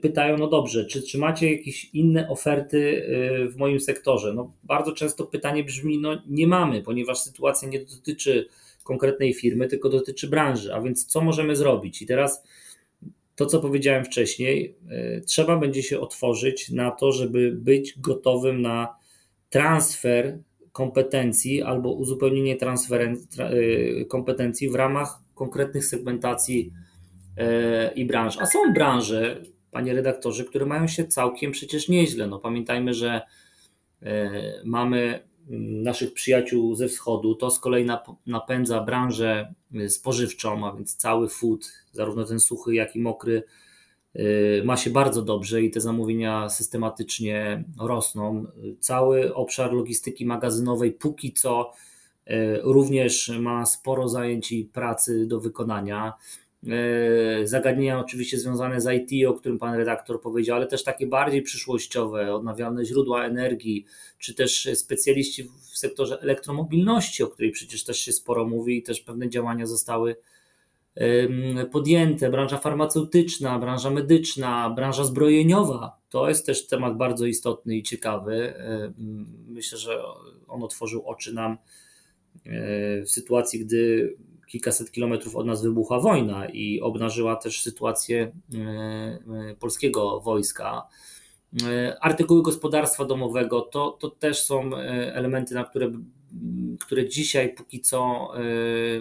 pytają, 0.00 0.38
no 0.38 0.48
dobrze, 0.48 0.86
czy, 0.86 1.02
czy 1.02 1.18
macie 1.18 1.52
jakieś 1.52 1.84
inne 1.84 2.28
oferty 2.28 3.06
w 3.50 3.56
moim 3.56 3.80
sektorze? 3.80 4.34
No, 4.34 4.52
bardzo 4.64 4.92
często 4.92 5.26
pytanie 5.26 5.64
brzmi, 5.64 5.98
no 5.98 6.22
nie 6.28 6.46
mamy, 6.46 6.82
ponieważ 6.82 7.18
sytuacja 7.18 7.68
nie 7.68 7.84
dotyczy 7.84 8.48
konkretnej 8.82 9.34
firmy, 9.34 9.68
tylko 9.68 9.88
dotyczy 9.88 10.28
branży. 10.28 10.74
A 10.74 10.80
więc 10.80 11.06
co 11.06 11.20
możemy 11.20 11.56
zrobić? 11.56 12.02
I 12.02 12.06
teraz 12.06 12.42
to, 13.36 13.46
co 13.46 13.60
powiedziałem 13.60 14.04
wcześniej, 14.04 14.76
e, 14.90 15.20
trzeba 15.20 15.56
będzie 15.58 15.82
się 15.82 16.00
otworzyć 16.00 16.70
na 16.70 16.90
to, 16.90 17.12
żeby 17.12 17.52
być 17.52 17.98
gotowym 17.98 18.62
na 18.62 18.96
transfer 19.50 20.38
kompetencji 20.72 21.62
albo 21.62 21.92
uzupełnienie 21.92 22.56
transfer 22.56 23.00
e, 23.00 23.14
kompetencji 24.04 24.70
w 24.70 24.74
ramach 24.74 25.18
konkretnych 25.34 25.84
segmentacji 25.84 26.72
e, 27.36 27.92
i 27.94 28.04
branż. 28.04 28.38
A 28.40 28.46
są 28.46 28.58
branże, 28.74 29.42
panie 29.70 29.92
redaktorze, 29.94 30.44
które 30.44 30.66
mają 30.66 30.86
się 30.86 31.04
całkiem 31.04 31.52
przecież 31.52 31.88
nieźle. 31.88 32.26
No, 32.26 32.38
pamiętajmy, 32.38 32.94
że 32.94 33.20
mamy 34.64 35.20
naszych 35.48 36.12
przyjaciół 36.12 36.74
ze 36.74 36.88
wschodu. 36.88 37.34
To 37.34 37.50
z 37.50 37.60
kolei 37.60 37.86
napędza 38.26 38.80
branżę 38.80 39.54
y, 39.74 39.90
spożywczą, 39.90 40.66
a 40.66 40.72
więc 40.72 40.96
cały 40.96 41.28
food, 41.28 41.72
zarówno 41.92 42.24
ten 42.24 42.40
suchy, 42.40 42.74
jak 42.74 42.96
i 42.96 43.00
mokry, 43.00 43.42
y, 44.16 44.62
ma 44.64 44.76
się 44.76 44.90
bardzo 44.90 45.22
dobrze 45.22 45.62
i 45.62 45.70
te 45.70 45.80
zamówienia 45.80 46.48
systematycznie 46.48 47.64
rosną. 47.80 48.46
Cały 48.80 49.34
obszar 49.34 49.72
logistyki 49.72 50.26
magazynowej 50.26 50.92
póki 50.92 51.32
co 51.32 51.72
y, 52.30 52.32
również 52.62 53.32
ma 53.40 53.66
sporo 53.66 54.08
zajęć 54.08 54.52
i 54.52 54.64
pracy 54.64 55.26
do 55.26 55.40
wykonania. 55.40 56.12
E, 56.68 57.46
zagadnienia 57.46 58.00
oczywiście 58.00 58.38
związane 58.38 58.80
z 58.80 58.86
IT, 58.92 59.26
o 59.26 59.34
którym 59.34 59.58
pan 59.58 59.74
redaktor 59.74 60.20
powiedział, 60.20 60.56
ale 60.56 60.66
też 60.66 60.84
takie 60.84 61.06
bardziej 61.06 61.42
przyszłościowe, 61.42 62.34
odnawialne 62.34 62.84
źródła 62.84 63.24
energii, 63.24 63.84
czy 64.18 64.34
też 64.34 64.68
specjaliści 64.74 65.44
w 65.44 65.78
sektorze 65.78 66.20
elektromobilności, 66.20 67.22
o 67.22 67.28
której 67.28 67.50
przecież 67.50 67.84
też 67.84 67.98
się 67.98 68.12
sporo 68.12 68.44
mówi 68.44 68.78
i 68.78 68.82
też 68.82 69.00
pewne 69.00 69.28
działania 69.28 69.66
zostały 69.66 70.16
podjęte. 71.70 72.30
Branża 72.30 72.58
farmaceutyczna, 72.58 73.58
branża 73.58 73.90
medyczna, 73.90 74.70
branża 74.70 75.04
zbrojeniowa. 75.04 76.00
To 76.08 76.28
jest 76.28 76.46
też 76.46 76.66
temat 76.66 76.96
bardzo 76.96 77.26
istotny 77.26 77.76
i 77.76 77.82
ciekawy. 77.82 78.54
Myślę, 79.48 79.78
że 79.78 80.02
on 80.48 80.62
otworzył 80.62 81.02
oczy 81.08 81.32
nam 81.32 81.52
e, 81.52 83.02
w 83.02 83.10
sytuacji, 83.10 83.60
gdy 83.60 84.14
kilkaset 84.46 84.90
kilometrów 84.92 85.36
od 85.36 85.46
nas 85.46 85.62
wybuchła 85.62 86.00
wojna 86.00 86.46
i 86.46 86.80
obnażyła 86.80 87.36
też 87.36 87.62
sytuację 87.62 88.32
e, 88.54 88.58
e, 88.58 89.54
polskiego 89.60 90.20
wojska. 90.20 90.88
E, 91.68 91.96
artykuły 92.00 92.42
gospodarstwa 92.42 93.04
domowego 93.04 93.60
to, 93.60 93.90
to 94.00 94.10
też 94.10 94.44
są 94.44 94.76
elementy, 95.12 95.54
na 95.54 95.64
które, 95.64 95.92
które 96.80 97.08
dzisiaj 97.08 97.54
póki 97.54 97.80
co 97.80 98.28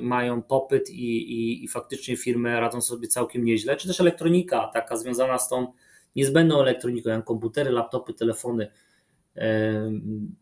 mają 0.01 0.41
popyt 0.41 0.89
i, 0.89 1.33
i, 1.33 1.63
i 1.63 1.67
faktycznie 1.67 2.17
firmy 2.17 2.59
radzą 2.59 2.81
sobie 2.81 3.07
całkiem 3.07 3.45
nieźle, 3.45 3.75
czy 3.75 3.87
też 3.87 3.99
elektronika, 3.99 4.69
taka 4.73 4.97
związana 4.97 5.39
z 5.39 5.49
tą 5.49 5.73
niezbędną 6.15 6.61
elektroniką, 6.61 7.09
jak 7.09 7.23
komputery, 7.23 7.71
laptopy, 7.71 8.13
telefony, 8.13 8.71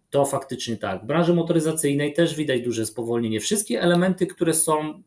to 0.09 0.25
faktycznie 0.25 0.77
tak. 0.77 1.03
W 1.03 1.05
branży 1.05 1.33
motoryzacyjnej 1.33 2.13
też 2.13 2.35
widać 2.35 2.61
duże 2.61 2.85
spowolnienie. 2.85 3.39
Wszystkie 3.39 3.81
elementy, 3.81 4.27
które 4.27 4.53
są 4.53 5.03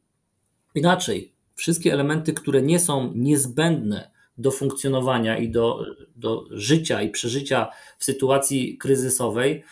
inaczej, 0.74 1.32
wszystkie 1.54 1.92
elementy, 1.92 2.32
które 2.32 2.62
nie 2.62 2.80
są 2.80 3.12
niezbędne 3.14 4.10
do 4.38 4.50
funkcjonowania 4.50 5.38
i 5.38 5.50
do, 5.50 5.84
do 6.16 6.44
życia 6.50 7.02
i 7.02 7.10
przeżycia 7.10 7.68
w 7.98 8.04
sytuacji 8.04 8.78
kryzysowej, 8.78 9.64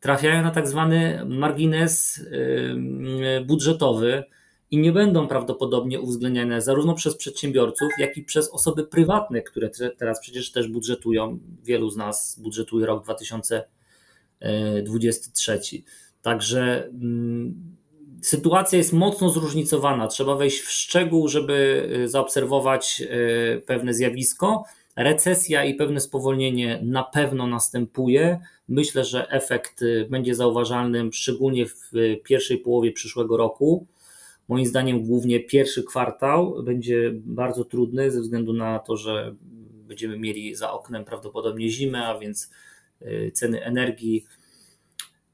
trafiają 0.00 0.42
na 0.42 0.50
tak 0.50 0.68
zwany 0.68 1.22
margines 1.26 2.24
budżetowy 3.46 4.24
i 4.70 4.78
nie 4.78 4.92
będą 4.92 5.28
prawdopodobnie 5.28 6.00
uwzględniane 6.00 6.62
zarówno 6.62 6.94
przez 6.94 7.16
przedsiębiorców, 7.16 7.88
jak 7.98 8.16
i 8.16 8.22
przez 8.22 8.50
osoby 8.50 8.86
prywatne, 8.86 9.42
które 9.42 9.70
teraz 9.98 10.20
przecież 10.20 10.52
też 10.52 10.68
budżetują. 10.68 11.38
Wielu 11.62 11.90
z 11.90 11.96
nas 11.96 12.40
budżetuje 12.42 12.86
rok 12.86 13.04
2023. 13.04 15.60
Także 16.22 16.86
mm, 16.86 17.76
sytuacja 18.22 18.78
jest 18.78 18.92
mocno 18.92 19.30
zróżnicowana. 19.30 20.08
Trzeba 20.08 20.36
wejść 20.36 20.60
w 20.60 20.70
szczegół, 20.70 21.28
żeby 21.28 21.88
y, 22.04 22.08
zaobserwować 22.08 23.02
y, 23.02 23.62
pewne 23.66 23.94
zjawisko. 23.94 24.64
Recesja 24.96 25.64
i 25.64 25.74
pewne 25.74 26.00
spowolnienie 26.00 26.80
na 26.82 27.04
pewno 27.04 27.46
następuje. 27.46 28.40
Myślę, 28.68 29.04
że 29.04 29.30
efekt 29.30 29.80
będzie 30.10 30.34
zauważalny 30.34 31.08
szczególnie 31.12 31.66
w 31.66 31.90
pierwszej 32.24 32.58
połowie 32.58 32.92
przyszłego 32.92 33.36
roku. 33.36 33.86
Moim 34.48 34.66
zdaniem 34.66 35.06
głównie 35.06 35.40
pierwszy 35.40 35.82
kwartał 35.82 36.62
będzie 36.62 37.12
bardzo 37.14 37.64
trudny 37.64 38.10
ze 38.10 38.20
względu 38.20 38.52
na 38.52 38.78
to, 38.78 38.96
że 38.96 39.34
będziemy 39.88 40.18
mieli 40.18 40.54
za 40.54 40.72
oknem 40.72 41.04
prawdopodobnie 41.04 41.68
zimę, 41.68 42.06
a 42.06 42.18
więc 42.18 42.50
ceny 43.32 43.64
energii 43.64 44.26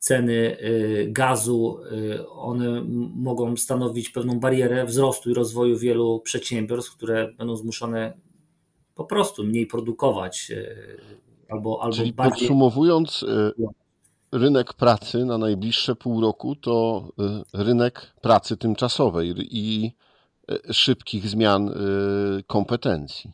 ceny 0.03 0.59
y, 0.61 1.09
gazu, 1.11 1.79
y, 1.92 2.29
one 2.29 2.85
mogą 3.14 3.57
stanowić 3.57 4.11
pewną 4.11 4.40
barierę 4.40 4.85
wzrostu 4.85 5.31
i 5.31 5.35
rozwoju 5.35 5.79
wielu 5.79 6.20
przedsiębiorstw, 6.20 6.96
które 6.96 7.33
będą 7.38 7.57
zmuszone 7.57 8.12
po 8.94 9.05
prostu 9.05 9.44
mniej 9.44 9.66
produkować 9.66 10.51
y, 10.51 10.77
albo, 11.48 11.83
albo 11.83 11.96
Czyli 11.96 12.12
bardziej... 12.12 12.48
Podsumowując, 12.48 13.25
rynek 14.33 14.73
pracy 14.73 15.25
na 15.25 15.38
najbliższe 15.38 15.95
pół 15.95 16.21
roku 16.21 16.57
to 16.57 17.09
rynek 17.55 18.12
pracy 18.21 18.57
tymczasowej 18.57 19.35
i 19.38 19.92
szybkich 20.71 21.29
zmian 21.29 21.75
kompetencji. 22.47 23.33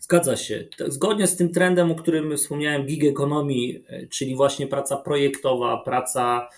Zgadza 0.00 0.36
się. 0.36 0.64
Zgodnie 0.86 1.26
z 1.26 1.36
tym 1.36 1.52
trendem, 1.52 1.90
o 1.90 1.94
którym 1.94 2.36
wspomniałem, 2.36 2.86
gig 2.86 3.04
ekonomii, 3.04 3.84
czyli 4.10 4.36
właśnie 4.36 4.66
praca 4.66 4.96
projektowa, 4.96 5.76
praca 5.76 6.48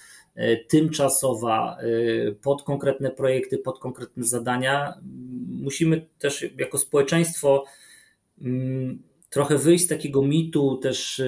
tymczasowa 0.69 1.79
pod 2.43 2.63
konkretne 2.63 3.11
projekty, 3.11 3.59
pod 3.59 3.79
konkretne 3.79 4.25
zadania, 4.25 4.95
musimy 5.49 6.07
też 6.19 6.47
jako 6.59 6.79
społeczeństwo 6.79 7.65
mm, 8.41 9.03
trochę 9.37 9.59
wyjść 9.59 9.85
z 9.85 9.89
takiego 9.89 10.23
mitu 10.23 10.77
też 10.77 11.23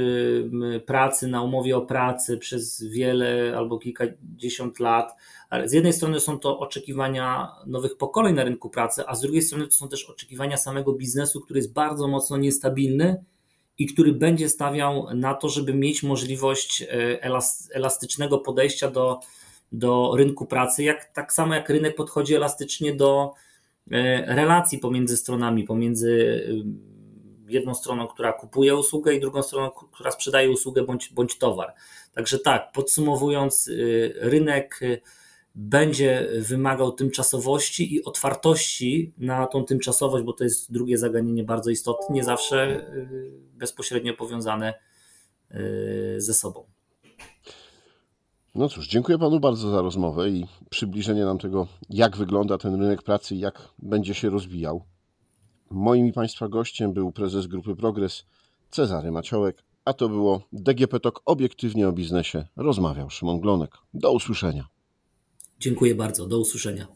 pracy 0.87 1.29
na 1.29 1.43
umowie 1.43 1.77
o 1.77 1.81
pracy 1.81 2.39
przez 2.39 2.83
wiele 2.83 3.55
albo 3.57 3.79
kilkadziesiąt 3.79 4.81
lat. 4.81 5.17
Ale 5.51 5.69
z 5.69 5.73
jednej 5.73 5.93
strony 5.93 6.21
są 6.21 6.39
to 6.39 6.59
oczekiwania 6.59 7.49
nowych 7.67 7.97
pokoleń 7.97 8.35
na 8.35 8.45
rynku 8.45 8.71
pracy, 8.71 9.03
a 9.07 9.15
z 9.15 9.21
drugiej 9.21 9.43
strony 9.43 9.67
to 9.67 9.73
są 9.73 9.89
też 9.89 10.11
oczekiwania 10.11 10.57
samego 10.57 10.93
biznesu, 10.93 11.41
który 11.41 11.59
jest 11.59 11.73
bardzo 11.73 12.09
mocno 12.09 12.37
niestabilny 12.37 13.25
i 13.79 13.87
który 13.87 14.13
będzie 14.13 14.49
stawiał 14.49 15.15
na 15.15 15.35
to, 15.35 15.49
żeby 15.49 15.75
mieć 15.75 16.03
możliwość 16.03 16.83
e, 16.83 16.87
elastycznego 17.73 18.39
podejścia 18.39 18.91
do, 18.91 19.21
do 19.73 20.15
rynku 20.17 20.47
pracy, 20.47 20.83
jak, 20.83 21.05
tak 21.05 21.33
samo 21.33 21.55
jak 21.55 21.71
rynek 21.71 21.97
podchodzi 21.97 22.35
elastycznie 22.35 22.95
do 22.95 23.33
e, 23.91 24.35
relacji 24.35 24.79
pomiędzy 24.79 25.17
stronami, 25.17 25.65
pomiędzy 25.65 26.43
jedną 27.49 27.75
stroną, 27.75 28.07
która 28.07 28.33
kupuje 28.33 28.77
usługę 28.77 29.15
i 29.15 29.21
drugą 29.21 29.43
stroną, 29.43 29.71
która 29.71 30.11
sprzedaje 30.11 30.51
usługę 30.51 30.83
bądź, 30.83 31.13
bądź 31.13 31.39
towar. 31.39 31.75
Także 32.15 32.39
tak, 32.39 32.73
podsumowując, 32.73 33.69
y, 33.69 34.15
rynek 34.17 34.83
y, 34.83 35.01
będzie 35.55 36.29
wymagał 36.39 36.93
tymczasowości 36.93 37.95
i 37.95 38.05
otwartości 38.05 39.13
na 39.19 39.47
tą 39.47 39.65
tymczasowość, 39.65 40.25
bo 40.25 40.33
to 40.33 40.45
jest 40.45 40.73
drugie 40.73 40.99
zagadnienie 40.99 41.45
bardzo 41.45 41.71
istotne, 41.71 42.15
nie 42.15 42.25
zawsze 42.25 42.87
y, 42.95 43.31
bezpośrednio 43.53 44.15
powiązane 44.15 44.75
ze 46.17 46.35
sobą. 46.35 46.65
No 48.55 48.69
cóż, 48.69 48.89
dziękuję 48.89 49.19
panu 49.19 49.41
bardzo 49.41 49.71
za 49.71 49.83
rozmowę 49.83 50.31
i 50.31 50.47
przybliżenie 50.71 51.25
nam 51.25 51.39
tego, 51.39 51.67
jak 51.91 52.17
wygląda 52.17 52.59
ten 52.59 52.81
rynek 52.81 53.03
pracy 53.03 53.35
i 53.35 53.39
jak 53.39 53.69
będzie 53.79 54.15
się 54.15 54.31
rozwijał. 54.31 54.85
Moim 55.71 56.07
i 56.07 56.13
Państwa 56.13 56.49
gościem 56.49 56.93
był 56.93 57.13
prezes 57.13 57.47
Grupy 57.47 57.77
Progres 57.77 58.25
Cezary 58.71 59.11
Maciołek, 59.11 59.65
a 59.85 59.93
to 59.93 60.09
było 60.09 60.43
DGP 60.53 61.01
Talk 61.01 61.21
obiektywnie 61.25 61.89
o 61.89 61.93
biznesie. 61.93 62.45
Rozmawiał 62.57 63.11
Szymon 63.11 63.41
Glonek. 63.41 63.71
Do 63.95 64.13
usłyszenia. 64.13 64.69
Dziękuję 65.61 65.95
bardzo. 65.95 66.27
Do 66.27 66.39
usłyszenia. 66.39 66.87